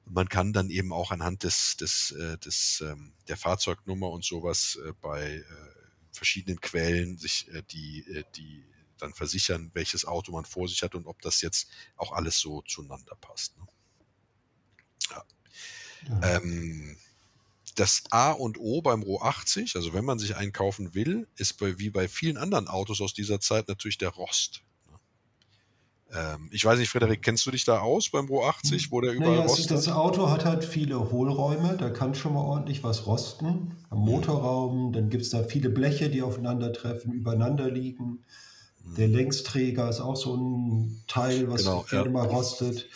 [0.05, 4.25] Und man kann dann eben auch anhand des, des, äh, des ähm, der Fahrzeugnummer und
[4.25, 5.45] sowas äh, bei äh,
[6.13, 8.65] verschiedenen Quellen sich äh, die, äh, die
[8.99, 12.63] dann versichern, welches Auto man vor sich hat und ob das jetzt auch alles so
[12.63, 13.57] zueinander passt.
[13.57, 13.67] Ne?
[15.11, 15.25] Ja.
[16.09, 16.37] Ja.
[16.37, 16.97] Ähm,
[17.75, 21.79] das A und O beim Ro 80, also wenn man sich einkaufen will, ist bei,
[21.79, 24.63] wie bei vielen anderen Autos aus dieser Zeit natürlich der Rost.
[26.13, 29.13] Ähm, ich weiß nicht, Frederik, kennst du dich da aus beim Ro 80, wo der
[29.13, 29.71] überall naja, rostet?
[29.71, 33.77] Das Auto hat halt viele Hohlräume, da kann schon mal ordentlich was rosten.
[33.91, 34.05] Am mhm.
[34.07, 38.25] Motorraum, dann gibt es da viele Bleche, die aufeinandertreffen, übereinander liegen.
[38.85, 38.95] Mhm.
[38.97, 42.13] Der Längsträger ist auch so ein Teil, was genau, gerne ja.
[42.13, 42.89] mal rostet.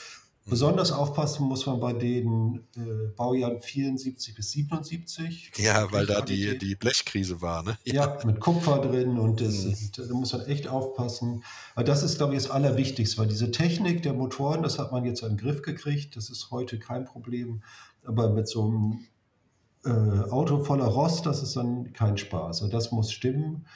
[0.44, 5.52] Besonders aufpassen muss man bei den äh, Baujahren 74 bis 77.
[5.56, 7.78] Ja, weil da die, die Blechkrise war, ne?
[7.84, 8.18] Ja.
[8.18, 9.76] ja, mit Kupfer drin und das, mhm.
[9.96, 11.44] da muss man echt aufpassen.
[11.76, 15.04] Aber das ist, glaube ich, das Allerwichtigste, weil diese Technik der Motoren, das hat man
[15.04, 16.16] jetzt in den Griff gekriegt.
[16.16, 17.62] Das ist heute kein Problem.
[18.04, 19.06] Aber mit so einem
[19.84, 22.62] äh, Auto voller Rost, das ist dann kein Spaß.
[22.62, 23.66] Also das muss stimmen.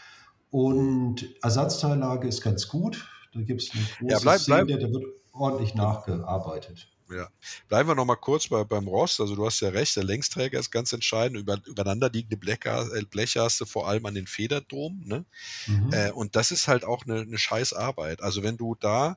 [0.50, 3.08] Und Ersatzteillage ist ganz gut.
[3.32, 4.80] Da gibt es eine große ja, bleib, Szene, bleib.
[4.80, 5.04] da wird
[5.36, 6.88] ordentlich nachgearbeitet.
[7.10, 7.28] Ja.
[7.68, 9.20] Bleiben wir noch mal kurz bei, beim Rost.
[9.20, 11.38] Also du hast ja recht, der Längsträger ist ganz entscheidend.
[11.38, 15.02] Über, übereinander liegende Bleche, äh, Bleche hast du vor allem an den Federdom.
[15.04, 15.24] Ne?
[15.66, 15.92] Mhm.
[15.92, 18.22] Äh, und das ist halt auch eine, eine scheiß Arbeit.
[18.22, 19.16] Also wenn du da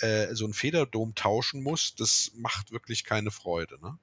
[0.00, 3.80] äh, so ein Federdom tauschen musst, das macht wirklich keine Freude.
[3.80, 3.98] Ne?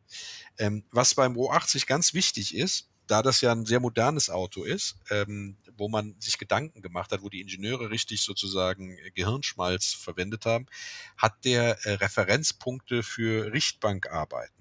[0.58, 4.64] Ähm, was beim Ro 80 ganz wichtig ist, da das ja ein sehr modernes Auto
[4.64, 10.46] ist, ähm, wo man sich Gedanken gemacht hat, wo die Ingenieure richtig sozusagen Gehirnschmalz verwendet
[10.46, 10.68] haben,
[11.18, 14.58] hat der äh, Referenzpunkte für Richtbankarbeiten.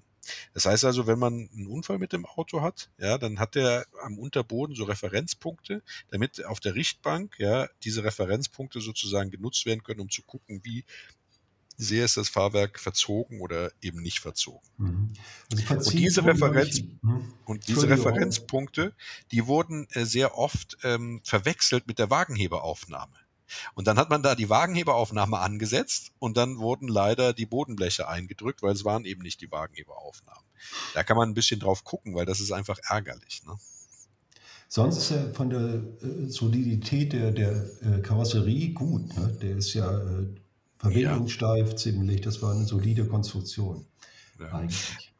[0.53, 3.85] Das heißt also, wenn man einen Unfall mit dem Auto hat, ja, dann hat der
[4.01, 10.01] am Unterboden so Referenzpunkte, damit auf der Richtbank ja diese Referenzpunkte sozusagen genutzt werden können,
[10.01, 10.83] um zu gucken, wie
[11.77, 14.67] sehr ist das Fahrwerk verzogen oder eben nicht verzogen.
[14.77, 15.13] Mhm.
[15.69, 17.33] Also und diese, Referenz, mhm.
[17.45, 18.93] und diese Referenzpunkte,
[19.31, 23.13] die wurden äh, sehr oft ähm, verwechselt mit der Wagenheberaufnahme.
[23.75, 28.61] Und dann hat man da die Wagenheberaufnahme angesetzt und dann wurden leider die Bodenbleche eingedrückt,
[28.61, 30.43] weil es waren eben nicht die Wagenheberaufnahmen.
[30.93, 33.43] Da kann man ein bisschen drauf gucken, weil das ist einfach ärgerlich.
[33.45, 33.55] Ne?
[34.67, 39.15] Sonst ist er von der äh, Solidität der, der äh, Karosserie gut.
[39.17, 39.37] Ne?
[39.41, 40.27] Der ist ja äh,
[40.79, 42.21] Verbindungssteif ziemlich.
[42.21, 43.85] Das war eine solide Konstruktion.
[44.39, 44.53] Ja.
[44.53, 45.11] Eigentlich.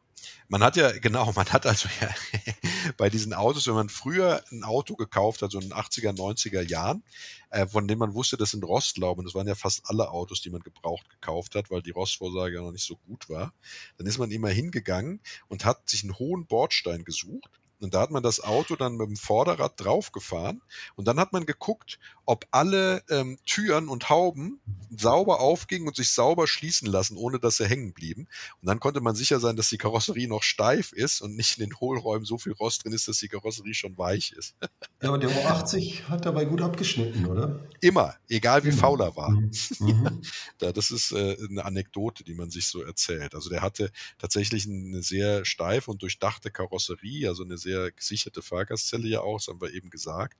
[0.50, 2.08] Man hat ja, genau, man hat also ja
[2.96, 6.62] bei diesen Autos, wenn man früher ein Auto gekauft hat, so in den 80er, 90er
[6.62, 7.02] Jahren,
[7.50, 10.48] äh, von dem man wusste, das sind Rostlauben, das waren ja fast alle Autos, die
[10.48, 13.52] man gebraucht gekauft hat, weil die Rostvorsage ja noch nicht so gut war,
[13.98, 18.10] dann ist man immer hingegangen und hat sich einen hohen Bordstein gesucht und da hat
[18.10, 20.62] man das Auto dann mit dem Vorderrad draufgefahren
[20.96, 24.60] und dann hat man geguckt, ob alle ähm, Türen und Hauben
[24.94, 28.26] sauber aufgingen und sich sauber schließen lassen, ohne dass sie hängen blieben.
[28.60, 31.64] Und dann konnte man sicher sein, dass die Karosserie noch steif ist und nicht in
[31.64, 34.54] den Hohlräumen so viel Rost drin ist, dass die Karosserie schon weich ist.
[35.02, 37.60] Ja, aber der U80 hat dabei gut abgeschnitten, oder?
[37.80, 39.30] Immer, egal wie faul er war.
[39.30, 39.50] Mhm.
[39.78, 40.22] mhm.
[40.58, 43.34] das ist äh, eine Anekdote, die man sich so erzählt.
[43.34, 49.08] Also der hatte tatsächlich eine sehr steife und durchdachte Karosserie, also eine sehr gesicherte Fahrgastzelle
[49.08, 50.36] ja auch, das haben wir eben gesagt.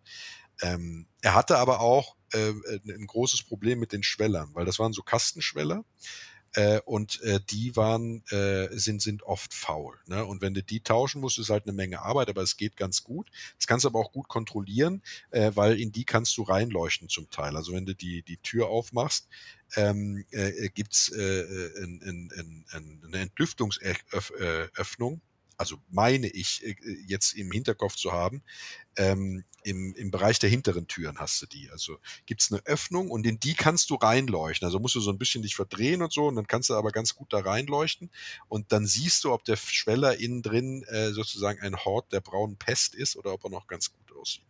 [0.60, 2.52] Ähm, er hatte aber auch äh,
[2.88, 5.84] ein großes Problem mit den Schwellern, weil das waren so Kastenschweller.
[6.54, 9.98] Äh, und äh, die waren, äh, sind, sind oft faul.
[10.06, 10.24] Ne?
[10.24, 13.04] Und wenn du die tauschen musst, ist halt eine Menge Arbeit, aber es geht ganz
[13.04, 13.30] gut.
[13.58, 17.28] Das kannst du aber auch gut kontrollieren, äh, weil in die kannst du reinleuchten zum
[17.30, 17.54] Teil.
[17.54, 19.28] Also wenn du die, die Tür aufmachst,
[19.76, 20.70] ähm, äh, äh,
[21.82, 25.20] in, in, eine Entlüftungsöffnung
[25.58, 26.74] also meine ich äh,
[27.06, 28.42] jetzt im Hinterkopf zu haben,
[28.96, 31.68] ähm, im, im Bereich der hinteren Türen hast du die.
[31.70, 34.64] Also gibt es eine Öffnung und in die kannst du reinleuchten.
[34.64, 36.92] Also musst du so ein bisschen dich verdrehen und so und dann kannst du aber
[36.92, 38.10] ganz gut da reinleuchten
[38.48, 42.56] und dann siehst du, ob der Schweller innen drin äh, sozusagen ein Hort der braunen
[42.56, 44.46] Pest ist oder ob er noch ganz gut aussieht.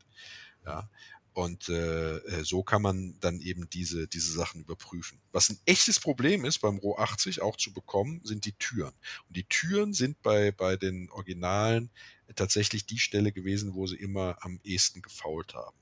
[0.66, 0.90] Ja,
[1.38, 5.20] und äh, äh, so kann man dann eben diese, diese Sachen überprüfen.
[5.31, 8.92] Was ein echtes Problem ist beim Ro 80 auch zu bekommen, sind die Türen.
[9.29, 11.90] Und die Türen sind bei, bei den Originalen
[12.35, 15.77] tatsächlich die Stelle gewesen, wo sie immer am ehesten gefault haben.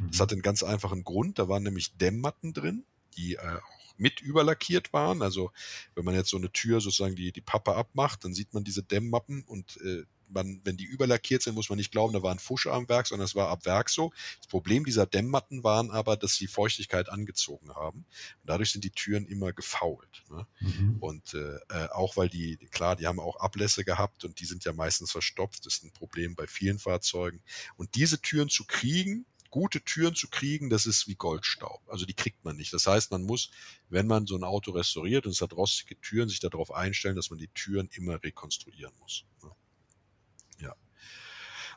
[0.00, 0.10] Mhm.
[0.10, 1.38] Das hat einen ganz einfachen Grund.
[1.38, 2.84] Da waren nämlich Dämmmatten drin,
[3.16, 5.22] die äh, auch mit überlackiert waren.
[5.22, 5.50] Also
[5.94, 8.82] wenn man jetzt so eine Tür sozusagen die, die Pappe abmacht, dann sieht man diese
[8.82, 12.38] Dämmmappen und äh, man, wenn die überlackiert sind, muss man nicht glauben, da war ein
[12.38, 14.12] Fusch am Werk, sondern es war ab Werk so.
[14.38, 17.98] Das Problem dieser Dämmmatten waren aber, dass sie Feuchtigkeit angezogen haben.
[17.98, 20.24] Und dadurch sind die Türen immer gefault.
[20.30, 20.46] Ne?
[20.60, 20.96] Mhm.
[21.00, 24.64] Und äh, äh, auch weil die, klar, die haben auch Ablässe gehabt und die sind
[24.64, 25.66] ja meistens verstopft.
[25.66, 27.42] Das ist ein Problem bei vielen Fahrzeugen.
[27.76, 31.82] Und diese Türen zu kriegen, gute Türen zu kriegen, das ist wie Goldstaub.
[31.88, 32.72] Also die kriegt man nicht.
[32.72, 33.50] Das heißt, man muss,
[33.88, 37.30] wenn man so ein Auto restauriert und es hat rostige Türen, sich darauf einstellen, dass
[37.30, 39.24] man die Türen immer rekonstruieren muss.
[39.42, 39.50] Ne?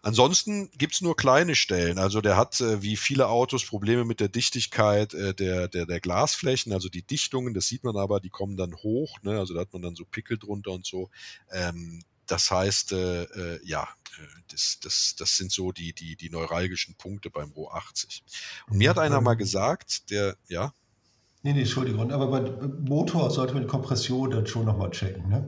[0.05, 1.97] Ansonsten gibt's nur kleine Stellen.
[1.97, 6.01] Also der hat äh, wie viele Autos Probleme mit der Dichtigkeit äh, der, der, der
[6.01, 9.39] Glasflächen, also die Dichtungen, das sieht man aber, die kommen dann hoch, ne?
[9.39, 11.09] also da hat man dann so Pickel drunter und so.
[11.51, 16.29] Ähm, das heißt, äh, äh, ja, äh, das, das, das sind so die, die, die
[16.29, 18.23] neuralgischen Punkte beim Ro 80.
[18.69, 20.73] Und mir hat einer mal gesagt, der, ja.
[21.43, 25.47] Nee, nee, Entschuldigung, aber beim Motor sollte man die Kompression dann schon nochmal checken, ne?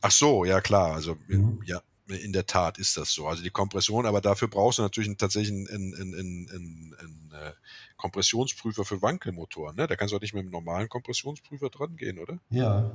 [0.00, 1.60] Ach so, ja klar, also mhm.
[1.64, 3.26] ja, in der Tat ist das so.
[3.26, 7.52] Also die Kompression, aber dafür brauchst du natürlich tatsächlich einen, einen, einen, einen, äh,
[7.96, 9.76] Kompressionsprüfer für Wankelmotoren.
[9.76, 9.86] Ne?
[9.86, 12.38] Da kannst du auch nicht mit einem normalen Kompressionsprüfer dran gehen, oder?
[12.50, 12.90] Ja.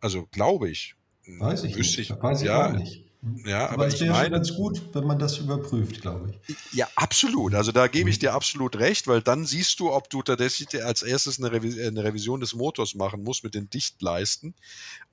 [0.00, 0.96] Also glaube ich.
[1.26, 2.22] Weiß ich Wüsste nicht.
[2.22, 3.04] Weiß ich ja, auch nicht.
[3.46, 6.56] Ja, aber, aber es ich wäre schon ganz gut, wenn man das überprüft, glaube ich.
[6.72, 7.54] Ja, absolut.
[7.54, 8.20] Also da gebe ich Mhm.
[8.20, 12.54] dir absolut recht, weil dann siehst du, ob du tatsächlich als erstes eine Revision des
[12.54, 14.54] Motors machen musst mit den Dichtleisten.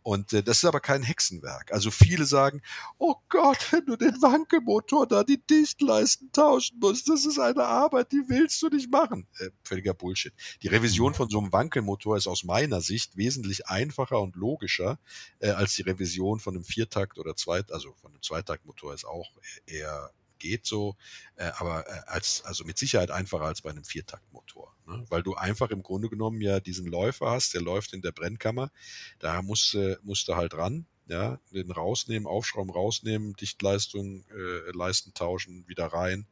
[0.03, 1.71] Und äh, das ist aber kein Hexenwerk.
[1.71, 2.61] Also viele sagen,
[2.97, 8.11] oh Gott, wenn du den Wankelmotor da die Dichtleisten tauschen musst, das ist eine Arbeit,
[8.11, 9.27] die willst du nicht machen.
[9.39, 10.33] Äh, völliger Bullshit.
[10.63, 14.97] Die Revision von so einem Wankelmotor ist aus meiner Sicht wesentlich einfacher und logischer
[15.39, 19.31] äh, als die Revision von einem Viertakt oder Zweit, also von einem Zweitaktmotor ist auch
[19.65, 20.11] eher
[20.41, 20.97] geht so,
[21.36, 24.75] äh, aber äh, als, also mit Sicherheit einfacher als bei einem Viertaktmotor.
[24.88, 25.06] Ne?
[25.10, 28.71] Weil du einfach im Grunde genommen ja diesen Läufer hast, der läuft in der Brennkammer,
[29.19, 35.13] da musst, äh, musst du halt ran, ja, den rausnehmen, aufschrauben, rausnehmen, Dichtleistung, äh, Leisten
[35.13, 36.25] tauschen, wieder rein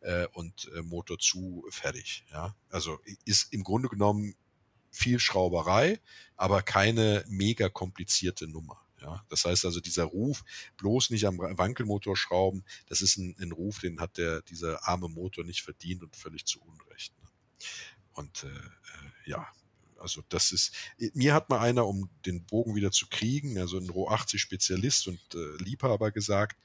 [0.00, 2.24] äh, und äh, Motor zu, fertig.
[2.32, 4.34] Ja, also ist im Grunde genommen
[4.90, 6.00] viel Schrauberei,
[6.36, 8.80] aber keine mega komplizierte Nummer.
[9.00, 10.44] Ja, das heißt also, dieser Ruf,
[10.76, 15.08] bloß nicht am Wankelmotor schrauben, das ist ein, ein Ruf, den hat der, dieser arme
[15.08, 17.14] Motor nicht verdient und völlig zu Unrecht.
[17.22, 17.28] Ne?
[18.12, 19.48] Und äh, äh, ja,
[19.98, 20.74] also das ist,
[21.14, 25.08] mir hat mal einer, um den Bogen wieder zu kriegen, also ein Ro 80 Spezialist
[25.08, 26.58] und äh, Liebhaber gesagt,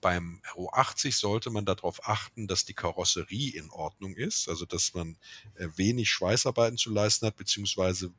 [0.00, 4.92] beim Ro 80 sollte man darauf achten, dass die Karosserie in Ordnung ist, also dass
[4.92, 5.16] man
[5.54, 8.12] äh, wenig Schweißarbeiten zu leisten hat, beziehungsweise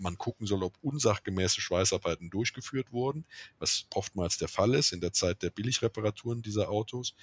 [0.00, 3.26] man gucken soll, ob unsachgemäße Schweißarbeiten durchgeführt wurden,
[3.58, 7.14] was oftmals der Fall ist in der Zeit der Billigreparaturen dieser Autos.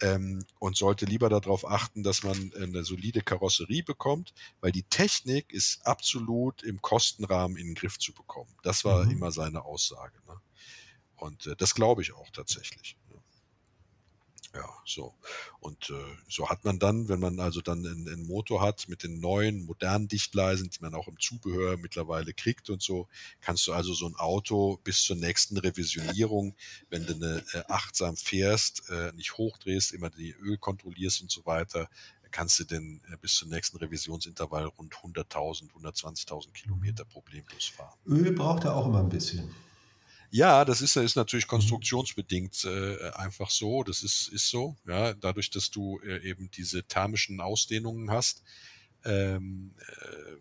[0.00, 5.52] Ähm, und sollte lieber darauf achten, dass man eine solide Karosserie bekommt, weil die Technik
[5.52, 8.52] ist absolut im Kostenrahmen in den Griff zu bekommen.
[8.62, 9.10] Das war Mhm.
[9.10, 10.18] immer seine Aussage.
[10.26, 10.40] Ne?
[11.16, 12.96] Und äh, das glaube ich auch tatsächlich.
[14.54, 15.14] Ja, so.
[15.60, 19.18] Und äh, so hat man dann, wenn man also dann einen, Motor hat mit den
[19.18, 23.08] neuen, modernen Dichtleisen, die man auch im Zubehör mittlerweile kriegt und so,
[23.40, 26.54] kannst du also so ein Auto bis zur nächsten Revisionierung,
[26.90, 31.46] wenn du eine, äh, achtsam fährst, äh, nicht hochdrehst, immer die Öl kontrollierst und so
[31.46, 31.88] weiter,
[32.30, 37.98] kannst du denn äh, bis zum nächsten Revisionsintervall rund 100.000, 120.000 Kilometer problemlos fahren.
[38.06, 39.54] Öl braucht er auch immer ein bisschen.
[40.34, 43.82] Ja, das ist, ist natürlich konstruktionsbedingt äh, einfach so.
[43.84, 44.78] Das ist, ist so.
[44.86, 48.42] Ja, dadurch, dass du äh, eben diese thermischen Ausdehnungen hast,
[49.04, 50.36] ähm, äh,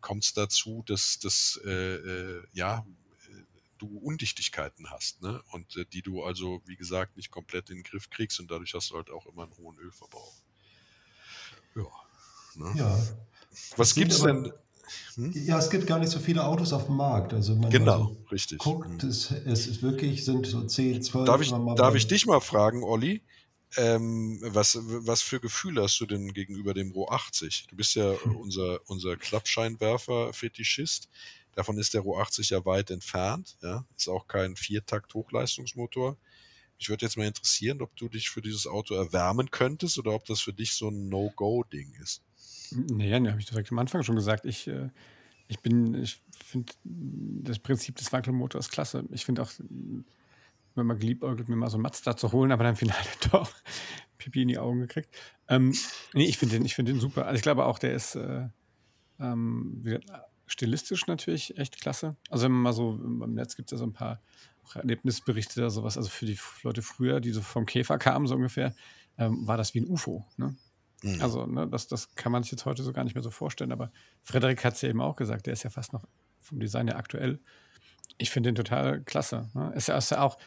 [0.00, 2.86] kommt es dazu, dass, dass äh, äh, ja,
[3.76, 5.42] du Undichtigkeiten hast, ne?
[5.50, 8.72] Und äh, die du also, wie gesagt, nicht komplett in den Griff kriegst und dadurch
[8.72, 10.40] hast du halt auch immer einen hohen Ölverbrauch.
[11.74, 11.86] Ja.
[12.54, 12.72] Ne?
[12.74, 12.98] Ja.
[13.76, 14.50] Was gibt's denn?
[15.16, 15.32] Hm?
[15.46, 17.32] Ja, es gibt gar nicht so viele Autos auf dem Markt.
[17.32, 18.58] Also man Genau, so richtig.
[18.58, 21.26] guckt, es, es ist wirklich, sind so 10, 12.
[21.26, 23.22] Darf ich, darf ich dich mal fragen, Olli?
[23.76, 27.66] Ähm, was, was für Gefühle hast du denn gegenüber dem Ro 80?
[27.68, 28.36] Du bist ja Hm.
[28.36, 31.08] unser, unser Klappscheinwerfer-Fetischist.
[31.54, 33.56] Davon ist der Ro 80 ja weit entfernt.
[33.62, 33.86] Ja?
[33.96, 36.16] Ist auch kein Viertakt-Hochleistungsmotor.
[36.78, 40.24] Mich würde jetzt mal interessieren, ob du dich für dieses Auto erwärmen könntest oder ob
[40.24, 42.22] das für dich so ein No-Go-Ding ist.
[42.72, 44.44] Nee, ne, habe ich direkt am Anfang schon gesagt.
[44.44, 44.88] Ich, äh,
[45.48, 49.04] ich bin, ich finde das Prinzip des Wankelmotors klasse.
[49.10, 52.76] Ich finde auch, wenn man geliebäugelt, mir mal so ein Mazda zu holen, aber dann
[52.76, 52.96] final
[53.32, 53.50] doch
[54.18, 55.08] Pipi in die Augen gekriegt.
[55.48, 55.74] Ähm,
[56.14, 57.26] nee, ich finde den, ich finde den super.
[57.26, 58.48] Also ich glaube auch, der ist äh,
[59.18, 59.82] ähm,
[60.46, 62.16] stilistisch natürlich echt klasse.
[62.28, 64.20] Also wenn man mal so im Netz gibt es ja so ein paar
[64.74, 65.96] Erlebnisberichte oder sowas.
[65.96, 68.74] Also für die Leute früher, die so vom Käfer kamen, so ungefähr,
[69.18, 70.24] ähm, war das wie ein UFO.
[70.36, 70.54] Ne?
[71.02, 71.22] Mhm.
[71.22, 73.72] Also, ne, das, das kann man sich jetzt heute so gar nicht mehr so vorstellen.
[73.72, 73.90] Aber
[74.22, 76.04] Frederik hat es ja eben auch gesagt, der ist ja fast noch
[76.40, 77.38] vom Design her aktuell.
[78.18, 79.48] Ich finde den total klasse.
[79.54, 79.72] Ne?
[79.74, 80.38] Ist ja, ist ja auch,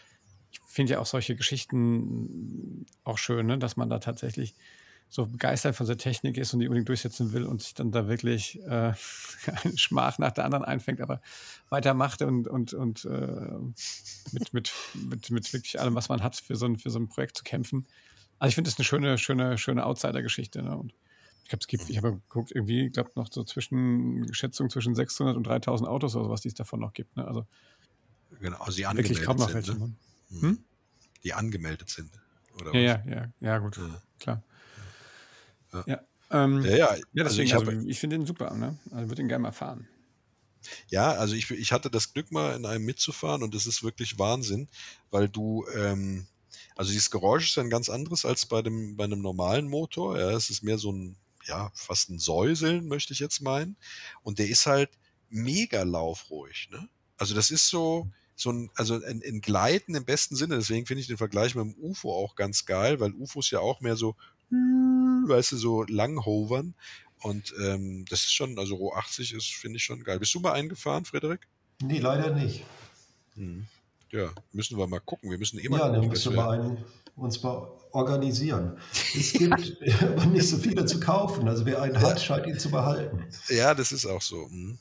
[0.51, 3.57] ich finde ja auch solche Geschichten auch schön, ne?
[3.57, 4.53] dass man da tatsächlich
[5.13, 8.07] so begeistert von der Technik ist und die unbedingt durchsetzen will und sich dann da
[8.07, 8.93] wirklich äh,
[9.63, 11.21] einen Schmach nach der anderen einfängt, aber
[11.69, 13.57] weitermacht und, und, und äh,
[14.32, 17.09] mit, mit, mit, mit wirklich allem, was man hat, für so ein, für so ein
[17.09, 17.86] Projekt zu kämpfen.
[18.43, 20.61] Also ich finde das eine schöne, schöne, schöne Outsider-Geschichte.
[20.63, 20.75] Ne?
[20.77, 20.93] Und
[21.43, 24.95] ich glaube, es gibt, ich habe geguckt, irgendwie, ich glaube, noch so zwischen Schätzung zwischen
[24.95, 27.15] 600 und 3000 Autos oder sowas, die es davon noch gibt.
[27.15, 27.25] Ne?
[27.25, 27.45] Also
[28.41, 29.55] Genau, also die wirklich angemeldet kaum noch sind.
[29.55, 29.79] welche.
[29.79, 29.95] Ne?
[30.27, 30.49] Ne?
[30.49, 30.59] Mhm.
[31.23, 32.11] Die angemeldet sind.
[32.59, 33.05] Oder Ja, was?
[33.05, 34.01] ja, ja, ja, gut, Ja.
[34.19, 34.43] klar.
[35.71, 35.83] Ja.
[35.87, 38.53] Ja, ähm, Ja, ja, ja also deswegen, ich also habe ich finde den super.
[38.55, 38.77] Ne?
[38.91, 39.87] Also würde ihn gerne mal fahren.
[40.89, 44.19] Ja, also ich, ich hatte das Glück mal in einem mitzufahren und das ist wirklich
[44.19, 44.67] Wahnsinn,
[45.11, 46.27] weil du, ähm,
[46.76, 50.19] also dieses Geräusch ist ja ein ganz anderes als bei dem, bei einem normalen Motor.
[50.19, 51.15] Ja, es ist mehr so ein,
[51.45, 53.76] ja, fast ein Säuseln, möchte ich jetzt meinen.
[54.24, 54.89] Und der ist halt
[55.30, 56.88] mega laufruhig, ne?
[57.17, 60.55] Also das ist so, so ein, also ein, ein Gleiten im besten Sinne.
[60.57, 63.82] Deswegen finde ich den Vergleich mit dem UFO auch ganz geil, weil UFOs ja auch
[63.82, 64.15] mehr so,
[64.49, 66.74] weißt du, so langhovern.
[67.19, 70.19] Und ähm, das ist schon, also Roh 80 ist, finde ich schon geil.
[70.19, 71.47] Bist du mal eingefahren, Frederik?
[71.82, 72.65] Nee, leider nicht.
[73.36, 73.65] Hm.
[74.14, 75.32] Ja, müssen wir mal gucken.
[75.32, 76.86] Wir müssen immer Ja, dann müssen wir einen,
[77.16, 78.78] uns mal organisieren.
[79.16, 81.47] Es gibt aber nicht so viele zu kaufen.
[81.47, 83.26] Also wer einen hat, scheint ihn zu behalten.
[83.49, 84.45] ja, das ist auch so.
[84.45, 84.78] hm.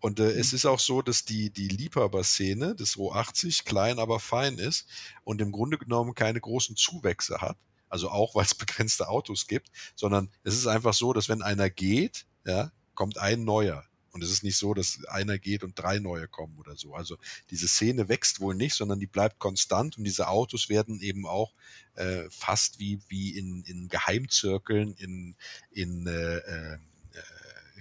[0.00, 4.20] Und äh, es ist auch so, dass die, die Liebhaber-Szene des Roh 80 klein, aber
[4.20, 4.86] fein ist
[5.24, 7.56] und im Grunde genommen keine großen Zuwächse hat.
[7.88, 11.70] Also auch, weil es begrenzte Autos gibt, sondern es ist einfach so, dass wenn einer
[11.70, 13.84] geht, ja, kommt ein neuer.
[14.12, 16.94] Und es ist nicht so, dass einer geht und drei neue kommen oder so.
[16.94, 17.16] Also
[17.50, 21.52] diese Szene wächst wohl nicht, sondern die bleibt konstant und diese Autos werden eben auch
[21.94, 25.34] äh, fast wie, wie in, in Geheimzirkeln in,
[25.70, 26.78] in äh, äh,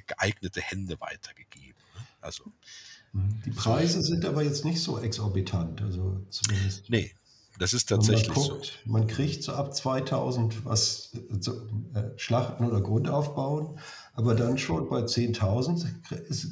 [0.07, 1.81] geeignete Hände weitergegeben.
[1.95, 2.07] ne?
[2.21, 2.45] Also,
[3.45, 5.81] Die Preise sind aber jetzt nicht so exorbitant.
[5.81, 6.89] Also zumindest.
[6.89, 7.13] nee,
[7.59, 8.53] das ist wenn man tatsächlich so.
[8.53, 13.79] guckt, Man kriegt so ab 2000 was äh, so, äh, Schlachten oder Grundaufbauen,
[14.17, 15.85] aber dann schon bei 10.000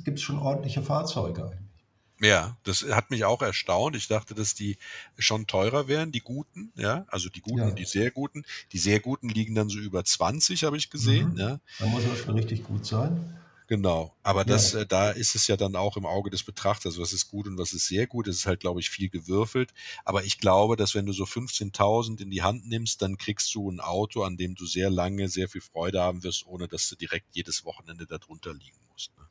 [0.06, 1.86] gibt es schon ordentliche Fahrzeuge eigentlich.
[2.22, 3.96] Ja, das hat mich auch erstaunt.
[3.98, 4.78] Ich dachte, dass die
[5.18, 7.68] schon teurer wären, die guten, ja, also die guten Ja.
[7.68, 8.46] und die sehr guten.
[8.72, 11.38] Die sehr guten liegen dann so über 20, habe ich gesehen, Mhm.
[11.38, 11.60] ja.
[11.78, 13.36] Da muss er schon richtig gut sein.
[13.68, 14.82] Genau, aber das, Ja.
[14.82, 17.58] äh, da ist es ja dann auch im Auge des Betrachters, was ist gut und
[17.58, 18.28] was ist sehr gut.
[18.28, 19.74] Es ist halt, glaube ich, viel gewürfelt.
[20.04, 23.72] Aber ich glaube, dass wenn du so 15.000 in die Hand nimmst, dann kriegst du
[23.72, 26.96] ein Auto, an dem du sehr lange sehr viel Freude haben wirst, ohne dass du
[26.96, 29.12] direkt jedes Wochenende darunter liegen musst.
[29.18, 29.26] Ne?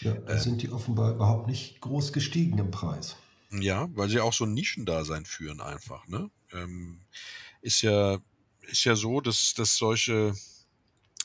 [0.00, 3.16] Ja, da sind die offenbar überhaupt nicht groß gestiegen im Preis.
[3.50, 6.30] Ja, weil sie auch so ein Nischendasein führen einfach, ne?
[6.52, 7.00] Ähm,
[7.60, 8.18] ist ja,
[8.62, 10.34] ist ja so, dass, dass solche,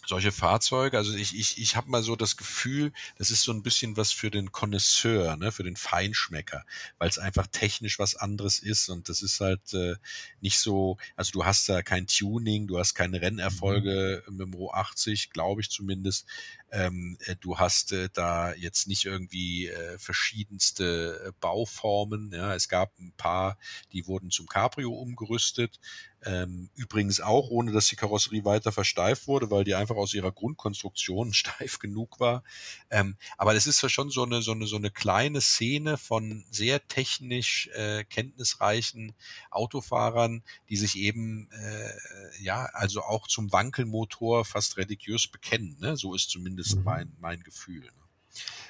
[0.09, 3.61] solche Fahrzeuge, also ich, ich, ich habe mal so das Gefühl, das ist so ein
[3.61, 6.65] bisschen was für den Connoisseur, ne, für den Feinschmecker,
[6.97, 9.95] weil es einfach technisch was anderes ist und das ist halt äh,
[10.41, 14.71] nicht so, also du hast da kein Tuning, du hast keine Rennerfolge mit dem Ro
[14.71, 16.25] 80, glaube ich zumindest.
[16.71, 22.31] Ähm, äh, du hast äh, da jetzt nicht irgendwie äh, verschiedenste äh, Bauformen.
[22.31, 23.57] Ja, es gab ein paar,
[23.91, 25.79] die wurden zum Cabrio umgerüstet.
[26.25, 30.31] Ähm, übrigens auch, ohne dass die Karosserie weiter versteift wurde, weil die einfach aus ihrer
[30.31, 32.43] Grundkonstruktion steif genug war.
[32.89, 36.45] Ähm, aber das ist ja schon so eine, so eine, so eine kleine Szene von
[36.51, 39.13] sehr technisch äh, kenntnisreichen
[39.49, 45.77] Autofahrern, die sich eben, äh, ja, also auch zum Wankelmotor fast religiös bekennen.
[45.79, 45.95] Ne?
[45.95, 46.83] So ist zumindest Mhm.
[46.83, 47.81] mein, mein Gefühl.
[47.81, 47.91] Ne?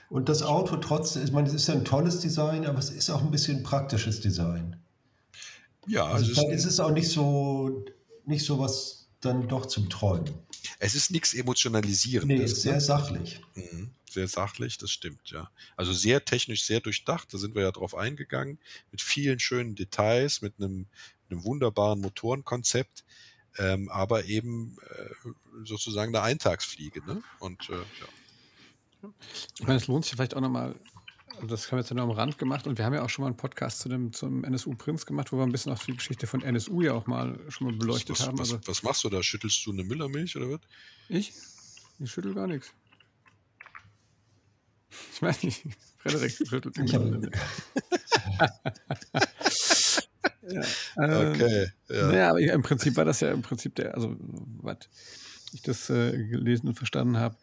[0.09, 3.09] Und das Auto trotzdem, ich meine, es ist ja ein tolles Design, aber es ist
[3.09, 4.77] auch ein bisschen praktisches Design.
[5.89, 7.85] Ja, Also es ist, es auch nicht so,
[8.25, 10.33] nicht so was dann doch zum Träumen.
[10.79, 12.51] es ist nichts Nee, Emotionalisierendes.
[12.53, 12.81] ist sehr ne?
[12.81, 13.41] sachlich.
[13.55, 13.91] Mhm.
[14.09, 15.51] Sehr sachlich, das stimmt, ja.
[15.77, 18.57] Also sehr technisch, sehr durchdacht, da sind wir ja drauf eingegangen,
[18.91, 20.87] mit vielen schönen Details, mit einem,
[21.29, 23.03] einem wunderbaren Motorenkonzept,
[23.59, 25.29] ähm, aber eben äh,
[25.65, 27.21] sozusagen eine Eintagsfliege, ne?
[27.39, 29.09] Und äh, ja.
[29.59, 30.75] Ich meine, es lohnt sich vielleicht auch nochmal,
[31.47, 33.23] das haben wir jetzt ja nur am Rand gemacht und wir haben ja auch schon
[33.23, 35.95] mal einen Podcast zu dem, zum NSU Prinz gemacht, wo wir ein bisschen auch die
[35.95, 38.39] Geschichte von NSU ja auch mal schon mal beleuchtet was, haben.
[38.39, 39.23] was, Also was machst du da?
[39.23, 40.59] Schüttelst du eine Müllermilch oder was?
[41.09, 41.33] ich?
[41.99, 42.73] Ich schüttel gar nichts.
[45.13, 45.63] Ich weiß nicht,
[45.97, 47.29] Frederik schüttelt Ich habe
[50.49, 50.61] ja,
[50.95, 52.07] äh, Okay, ja.
[52.07, 54.15] Naja, aber im Prinzip war das ja im Prinzip der, also
[54.61, 54.77] was
[55.51, 57.35] ich das äh, gelesen und verstanden habe,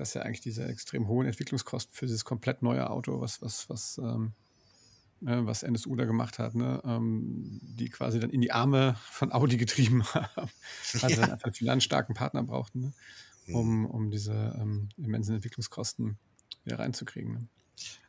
[0.00, 3.98] dass ja eigentlich diese extrem hohen Entwicklungskosten für dieses komplett neue Auto, was, was, was,
[3.98, 4.32] ähm,
[5.20, 9.32] ne, was NSU da gemacht hat, ne, ähm, die quasi dann in die Arme von
[9.32, 10.50] Audi getrieben haben,
[11.00, 12.92] weil sie dann einfach einen finanzstarken Partner brauchten, ne,
[13.46, 13.54] Hm.
[13.54, 16.18] um, um diese ähm, immensen Entwicklungskosten
[16.64, 17.32] wieder reinzukriegen.
[17.32, 17.48] Ne.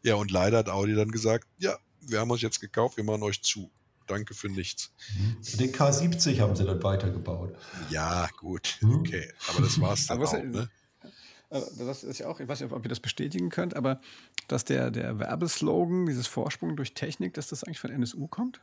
[0.04, 3.24] ja, und leider hat Audi dann gesagt, ja, wir haben euch jetzt gekauft, wir machen
[3.24, 3.72] euch zu.
[4.08, 4.92] Danke für nichts.
[5.60, 7.56] den K70 haben sie dann weitergebaut.
[7.92, 8.96] Ja, gut, Hm.
[8.96, 9.32] okay.
[9.50, 10.70] Aber das war's dann Aber was- auch, ne?
[11.50, 14.00] Also das ist ja auch, ich weiß nicht, ob ihr das bestätigen könnt, aber
[14.48, 18.62] dass der, der Werbeslogan, dieses Vorsprung durch Technik, dass das eigentlich von NSU kommt?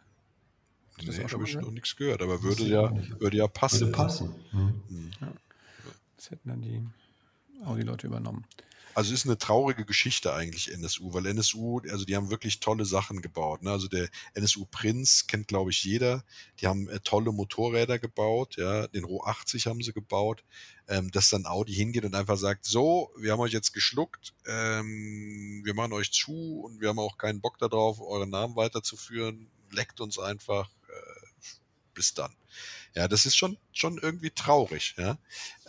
[1.02, 3.80] Nee, habe ich noch nichts gehört, aber würde ja, würde ja passen.
[3.80, 4.34] Würde passen.
[4.50, 4.82] Hm.
[4.88, 5.10] Hm.
[6.16, 6.82] Das hätten dann die
[7.64, 8.44] Audi-Leute übernommen.
[8.96, 13.20] Also ist eine traurige Geschichte eigentlich NSU, weil NSU, also die haben wirklich tolle Sachen
[13.20, 13.60] gebaut.
[13.60, 13.70] Ne?
[13.70, 16.24] Also der NSU Prinz kennt, glaube ich, jeder.
[16.60, 20.44] Die haben äh, tolle Motorräder gebaut, ja, den Ro 80 haben sie gebaut,
[20.88, 25.60] ähm, dass dann Audi hingeht und einfach sagt, so, wir haben euch jetzt geschluckt, ähm,
[25.62, 30.00] wir machen euch zu und wir haben auch keinen Bock darauf, euren Namen weiterzuführen, leckt
[30.00, 31.26] uns einfach, äh,
[31.92, 32.34] bis dann.
[32.94, 35.18] Ja, das ist schon, schon irgendwie traurig, ja.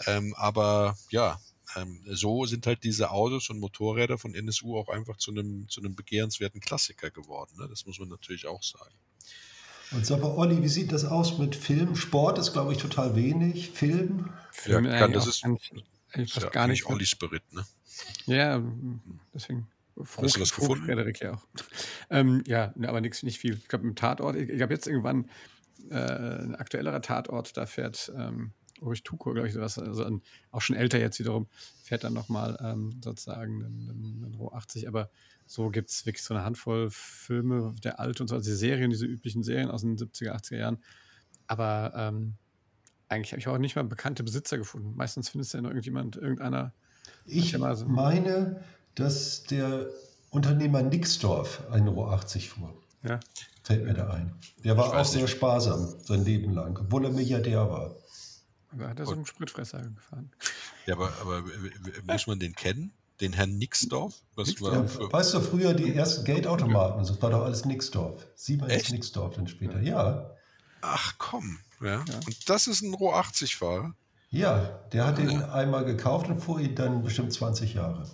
[0.05, 1.41] Ähm, aber ja,
[1.82, 5.82] ähm, so sind halt diese Autos und Motorräder von NSU auch einfach zu einem, zu
[5.82, 7.55] einem begehrenswerten Klassiker geworden.
[7.57, 7.67] Ne?
[7.69, 8.95] Das muss man natürlich auch sagen.
[9.91, 11.95] Und sag mal, Olli, wie sieht das aus mit Film?
[11.95, 13.69] Sport ist, glaube ich, total wenig.
[13.69, 14.30] Film?
[14.51, 16.86] Film ja, kann, das ist, fast ja, gar nicht.
[16.88, 17.65] Olli Spirit, ne?
[18.25, 18.61] Ja,
[19.34, 19.67] deswegen.
[20.03, 20.86] Froh, Hast du was gefunden?
[20.86, 21.47] Frederik ja auch.
[22.09, 23.55] Ähm, ja, ne, aber nichts, nicht viel.
[23.55, 25.30] Ich glaube, im Tatort, ich, ich habe jetzt irgendwann
[25.89, 30.21] äh, ein aktuellerer Tatort, da fährt ähm, Ulrich Tuko, glaube ich, sowas, also ein,
[30.51, 31.47] auch schon älter jetzt wiederum,
[31.84, 35.09] fährt dann nochmal ähm, sozusagen einen, einen, einen Roh 80, aber
[35.45, 38.89] so gibt es wirklich so eine Handvoll Filme, der alte und so, also die Serien,
[38.89, 40.78] diese üblichen Serien aus den 70er, 80er Jahren.
[41.47, 42.36] Aber ähm,
[43.09, 44.93] eigentlich habe ich auch nicht mal bekannte Besitzer gefunden.
[44.95, 46.73] Meistens findest du ja noch irgendjemand, irgendeiner.
[47.25, 48.61] Ich so meine,
[48.95, 49.88] dass der
[50.30, 52.73] Unternehmer Nixdorf einen Roh 80 fuhr.
[53.03, 53.19] Ja.
[53.63, 54.34] Fällt mir da ein.
[54.63, 57.95] Der war auch sehr sparsam sein Leben lang, obwohl er Milliardär war.
[58.78, 60.32] Da hat er so einen Spritfresser gefahren.
[60.86, 61.43] Ja, aber, aber
[62.03, 62.91] muss man den kennen?
[63.19, 64.13] Den Herrn Nixdorf?
[64.36, 64.75] Was Nixdorf.
[64.75, 65.11] War für...
[65.11, 68.28] Weißt du, früher die ersten Geldautomaten, das war doch alles Nixdorf.
[68.36, 70.30] Siemens Nixdorf dann später, ja.
[70.82, 72.05] Ach komm, ja.
[72.07, 72.19] ja.
[72.25, 73.95] Und das ist ein Roh 80-Fahrer?
[74.30, 74.59] Ja,
[74.91, 78.07] der hat ihn einmal gekauft und fuhr ihn dann bestimmt 20 Jahre.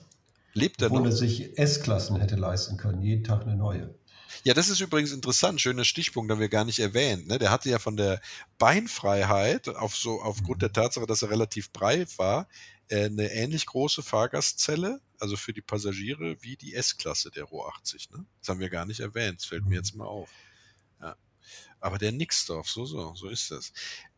[0.53, 1.07] Lebt er Obwohl noch?
[1.07, 3.95] er sich S-Klassen hätte leisten können, jeden Tag eine neue.
[4.43, 7.27] Ja, das ist übrigens interessant, schöner Stichpunkt, da wir gar nicht erwähnt.
[7.27, 7.39] Ne?
[7.39, 8.21] Der hatte ja von der
[8.57, 12.47] Beinfreiheit, auf so, aufgrund der Tatsache, dass er relativ breit war,
[12.89, 18.11] äh, eine ähnlich große Fahrgastzelle, also für die Passagiere, wie die S-Klasse der Ro 80.
[18.11, 18.25] Ne?
[18.39, 20.29] Das haben wir gar nicht erwähnt, das fällt mir jetzt mal auf.
[21.01, 21.15] Ja.
[21.79, 23.71] Aber der Nixdorf, so, so, so ist das.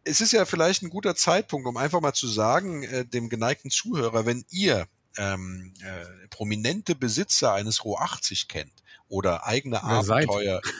[0.03, 3.69] Es ist ja vielleicht ein guter Zeitpunkt, um einfach mal zu sagen, äh, dem geneigten
[3.69, 4.87] Zuhörer, wenn ihr
[5.17, 8.73] ähm, äh, prominente Besitzer eines Ro 80 kennt,
[9.07, 10.61] oder eigene oder Abenteuer.
[10.63, 10.73] Seid.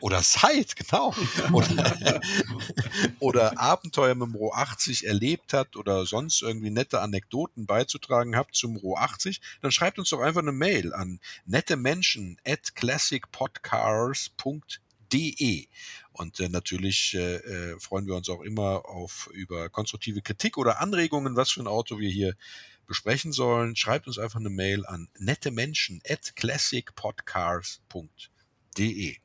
[0.00, 1.12] Oder seid, genau.
[1.52, 2.20] Oder,
[3.18, 8.54] oder Abenteuer mit dem Ro 80 erlebt hat oder sonst irgendwie nette Anekdoten beizutragen habt
[8.54, 15.66] zum Ro 80, dann schreibt uns doch einfach eine Mail an nette Menschen at classicpodcars.de.
[16.12, 20.80] Und äh, natürlich äh, äh, freuen wir uns auch immer auf über konstruktive Kritik oder
[20.80, 22.36] Anregungen, was für ein Auto wir hier
[22.90, 29.16] besprechen sollen, schreibt uns einfach eine Mail an nettemenschen at classicpodcars.de.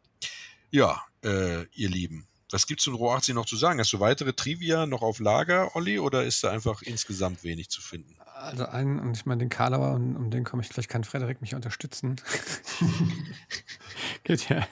[0.69, 3.79] Ja, äh, ihr Lieben, was gibt es zum Roh 80 noch zu sagen?
[3.79, 7.81] Hast du weitere Trivia noch auf Lager, Olli, oder ist da einfach insgesamt wenig zu
[7.81, 8.15] finden?
[8.35, 11.41] Also einen, und ich meine den Karlauer, und um den komme ich, vielleicht kann Frederik
[11.41, 12.21] mich unterstützen.
[14.23, 14.67] Geht ja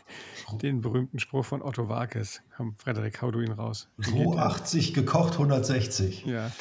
[0.51, 2.41] den berühmten Spruch von Otto Warkes.
[2.55, 3.89] Komm, Frederik, hau du ihn raus.
[4.11, 6.25] Roh 80, gekocht 160.
[6.25, 6.51] Ja.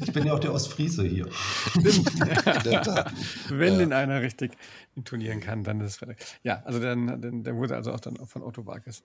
[0.00, 1.28] Ich bin ja auch der Ostfriese hier.
[2.64, 3.10] ja.
[3.48, 4.56] Wenn den einer richtig
[4.94, 6.24] intonieren kann, dann ist es Frederik.
[6.42, 9.02] Ja, also dann, dann, der wurde also auch dann von Otto Warkes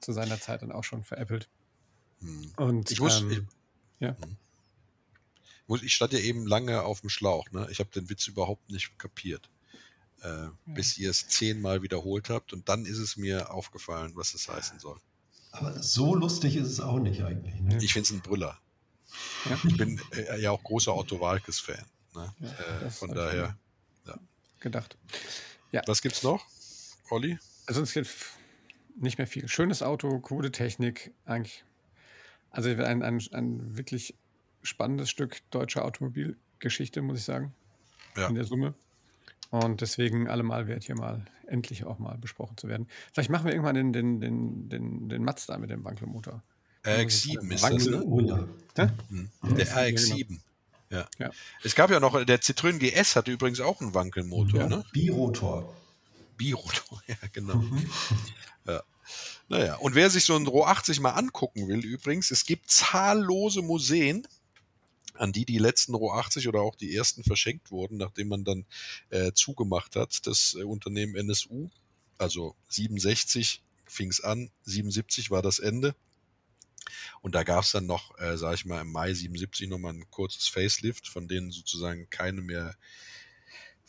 [0.00, 1.48] zu seiner Zeit dann auch schon veräppelt.
[2.20, 2.52] Hm.
[2.56, 3.40] Und, ich muss, ähm, ich,
[4.00, 4.16] ja.
[4.20, 4.36] Hm.
[5.82, 7.50] Ich stand ja eben lange auf dem Schlauch.
[7.52, 7.68] Ne?
[7.70, 9.48] Ich habe den Witz überhaupt nicht kapiert
[10.22, 12.52] äh, bis ihr es zehnmal wiederholt habt.
[12.52, 14.98] Und dann ist es mir aufgefallen, was es heißen soll.
[15.52, 17.60] Aber so lustig ist es auch nicht eigentlich.
[17.60, 17.78] Ne?
[17.82, 18.58] Ich finde es ein Brüller.
[19.48, 19.58] Ja.
[19.66, 21.84] Ich bin äh, ja auch großer Otto Walkes-Fan.
[22.14, 22.34] Ne?
[22.40, 23.56] Ja, äh, von daher.
[24.06, 24.18] Ja.
[24.60, 24.96] Gedacht.
[25.72, 25.82] Ja.
[25.86, 26.44] Was gibt's noch,
[27.10, 27.38] Olli?
[27.66, 28.08] Also es gibt
[28.96, 29.48] nicht mehr viel.
[29.48, 31.64] Schönes Auto, coole Technik, eigentlich.
[32.50, 34.14] Also ein, ein, ein wirklich
[34.62, 37.54] spannendes Stück deutscher Automobilgeschichte, muss ich sagen.
[38.16, 38.28] Ja.
[38.28, 38.74] In der Summe.
[39.50, 42.86] Und deswegen allemal wert hier mal endlich auch mal besprochen zu werden.
[43.12, 46.42] Vielleicht machen wir irgendwann den, den, den, den, den Mazda mit dem Wankelmotor.
[46.84, 48.04] RX7 ist das, ne?
[48.04, 48.48] Oh, ja.
[49.08, 49.28] Hm.
[49.56, 50.38] Der RX7.
[50.88, 51.06] Ja.
[51.18, 51.30] ja.
[51.62, 54.68] Es gab ja noch, der Citroën GS hatte übrigens auch einen Wankelmotor, ja.
[54.68, 54.84] ne?
[54.92, 55.74] Birotor.
[56.36, 57.56] Birotor, ja, genau.
[57.56, 57.90] Mhm.
[58.66, 58.82] ja.
[59.48, 63.62] Naja, und wer sich so ein Ro 80 mal angucken will, übrigens, es gibt zahllose
[63.62, 64.26] Museen,
[65.20, 68.64] an die die letzten Roh 80 oder auch die ersten verschenkt wurden, nachdem man dann
[69.10, 71.68] äh, zugemacht hat, das äh, Unternehmen NSU.
[72.16, 75.94] Also 67 fing es an, 77 war das Ende.
[77.20, 80.10] Und da gab es dann noch, äh, sage ich mal, im Mai 77 nochmal ein
[80.10, 82.74] kurzes Facelift, von denen sozusagen keine mehr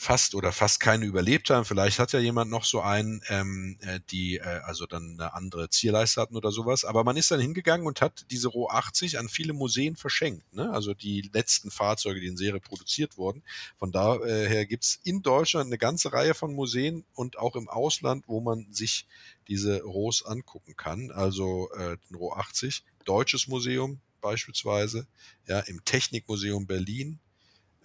[0.02, 1.64] fast oder fast keine überlebt haben.
[1.64, 5.70] Vielleicht hat ja jemand noch so einen, ähm, äh, die äh, also dann eine andere
[5.70, 6.86] Zierleiste hatten oder sowas.
[6.86, 10.52] Aber man ist dann hingegangen und hat diese Roh 80 an viele Museen verschenkt.
[10.56, 10.72] Ne?
[10.74, 13.44] Also die letzten Fahrzeuge, die in Serie produziert wurden.
[13.78, 18.42] Von daher gibt's in Deutschland eine ganze Reihe von Museen und auch im Ausland, wo
[18.42, 19.06] man sich
[19.48, 21.12] diese Rohs angucken kann.
[21.12, 25.06] Also äh, den Roh 80, Deutsches Museum beispielsweise,
[25.48, 27.20] ja, im Technikmuseum Berlin,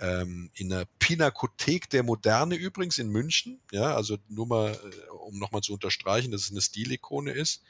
[0.01, 3.61] ähm, in der Pinakothek der Moderne übrigens in München.
[3.73, 7.63] Ja, also nur mal, äh, um nochmal zu unterstreichen, dass es eine Stilikone ist.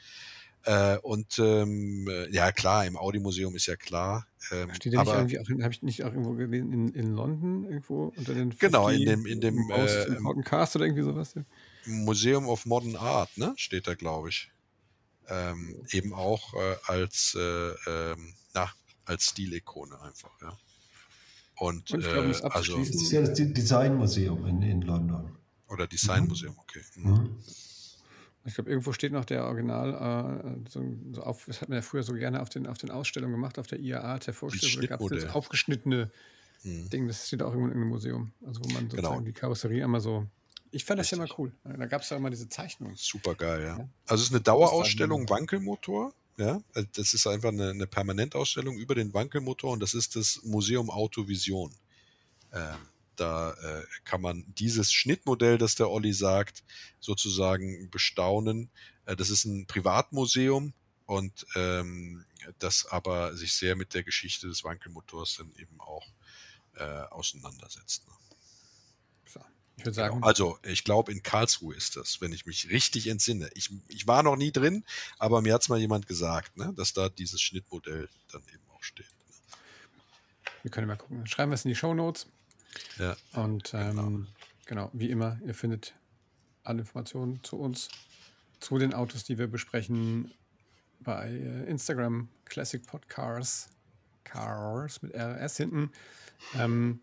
[0.65, 4.27] Äh, und ähm, ja, klar, im Audi-Museum ist ja klar.
[4.51, 7.65] Ähm, Steht der nicht irgendwie auch, habe ich nicht auch irgendwo gesehen, in, in London
[7.65, 11.35] irgendwo unter den 50, Genau, in dem, in dem äh, Cast oder irgendwie sowas.
[11.35, 11.45] Ja.
[11.87, 14.51] Museum of Modern Art, ne, steht da, glaube ich.
[15.29, 18.71] Ähm, eben auch äh, als, äh, ähm, na,
[19.05, 20.59] als Stilikone einfach, ja.
[21.59, 22.79] Und, und äh, also.
[22.79, 25.37] Das ist ja das Designmuseum in, in London.
[25.69, 26.59] Oder Designmuseum, mhm.
[26.59, 26.81] okay.
[26.97, 27.11] Mhm.
[27.11, 27.37] Mhm.
[28.45, 30.81] Ich glaube, irgendwo steht noch der Original, äh, so,
[31.13, 33.59] so auf, das hat man ja früher so gerne auf den, auf den Ausstellungen gemacht,
[33.59, 36.13] auf der IAA, der Vorstellung, da gab es das aufgeschnittene
[36.63, 36.89] mhm.
[36.91, 39.21] Ding, das steht auch irgendwo in einem Museum, also wo man sozusagen genau.
[39.21, 40.27] die Karosserie einmal so.
[40.71, 41.53] Ich fand das ja mal cool.
[41.65, 42.93] Da gab es ja immer diese Zeichnung.
[42.97, 43.79] Super geil, ja.
[43.79, 43.89] ja.
[44.07, 46.13] Also es ist eine Dauerausstellung Wankelmotor.
[46.39, 50.43] Ja, also das ist einfach eine, eine Permanentausstellung über den Wankelmotor und das ist das
[50.43, 51.75] Museum Autovision.
[52.53, 52.77] Ähm,
[53.17, 56.63] da äh, kann man dieses Schnittmodell, das der Olli sagt,
[57.01, 58.69] sozusagen bestaunen.
[59.07, 60.75] Äh, das ist ein Privatmuseum
[61.07, 62.27] und ähm,
[62.59, 66.07] das aber sich sehr mit der Geschichte des Wankelmotors dann eben auch
[66.75, 68.07] äh, auseinandersetzt.
[68.07, 68.15] Ne?
[69.77, 70.15] Ich würde sagen.
[70.17, 70.27] Genau.
[70.27, 73.51] Also, ich glaube, in Karlsruhe ist das, wenn ich mich richtig entsinne.
[73.55, 74.85] Ich, ich war noch nie drin,
[75.19, 78.83] aber mir hat es mal jemand gesagt, ne, dass da dieses Schnittmodell dann eben auch
[78.83, 79.07] steht.
[79.07, 79.65] Ne?
[80.63, 81.27] Wir können mal gucken.
[81.27, 82.27] Schreiben wir es in die Show Notes.
[82.99, 83.17] Ja.
[83.35, 84.27] Und ähm, genau.
[84.67, 85.95] genau, wie immer, ihr findet
[86.65, 87.89] alle Informationen zu uns,
[88.61, 90.33] zu den Autos, die wir besprechen,
[91.01, 93.69] bei äh, Instagram Classic Podcars,
[94.25, 95.93] Cars mit RS hinten.
[96.55, 97.01] Ähm,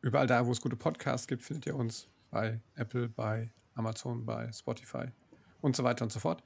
[0.00, 4.50] überall da, wo es gute Podcasts gibt, findet ihr uns bei Apple, bei Amazon, bei
[4.50, 5.06] Spotify
[5.60, 6.42] und so weiter und so fort.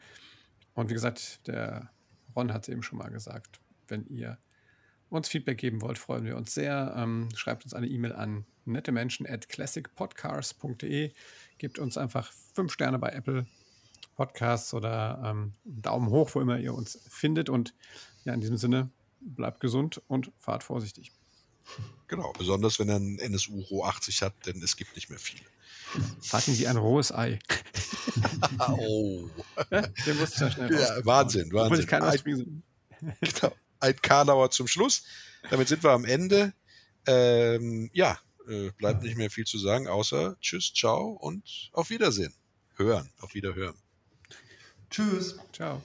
[0.74, 1.90] Und wie gesagt, der
[2.34, 4.36] Ron hat es eben schon mal gesagt, wenn ihr
[5.08, 6.92] uns Feedback geben wollt, freuen wir uns sehr.
[6.96, 11.12] Ähm, schreibt uns eine E-Mail an nettemenschen at classicpodcasts.de.
[11.58, 13.46] Gebt uns einfach fünf Sterne bei Apple
[14.16, 17.48] Podcasts oder ähm, Daumen hoch, wo immer ihr uns findet.
[17.48, 17.74] Und
[18.24, 21.12] ja, in diesem Sinne, bleibt gesund und fahrt vorsichtig.
[22.08, 25.44] Genau, besonders wenn er einen NSU Roh 80 hat, denn es gibt nicht mehr viele.
[26.46, 27.38] Ihn wie ein rohes Ei.
[28.78, 29.28] oh.
[29.70, 31.84] Ja, der muss ja schnell ja, Wahnsinn, Wahnsinn.
[31.84, 32.62] Ich ein,
[33.20, 35.04] genau, ein Karlauer zum Schluss.
[35.50, 36.52] Damit sind wir am Ende.
[37.06, 38.18] Ähm, ja,
[38.48, 42.34] äh, bleibt nicht mehr viel zu sagen, außer Tschüss, ciao und auf Wiedersehen.
[42.76, 43.76] Hören, auf Wiederhören.
[44.90, 45.36] Tschüss.
[45.52, 45.82] Ciao.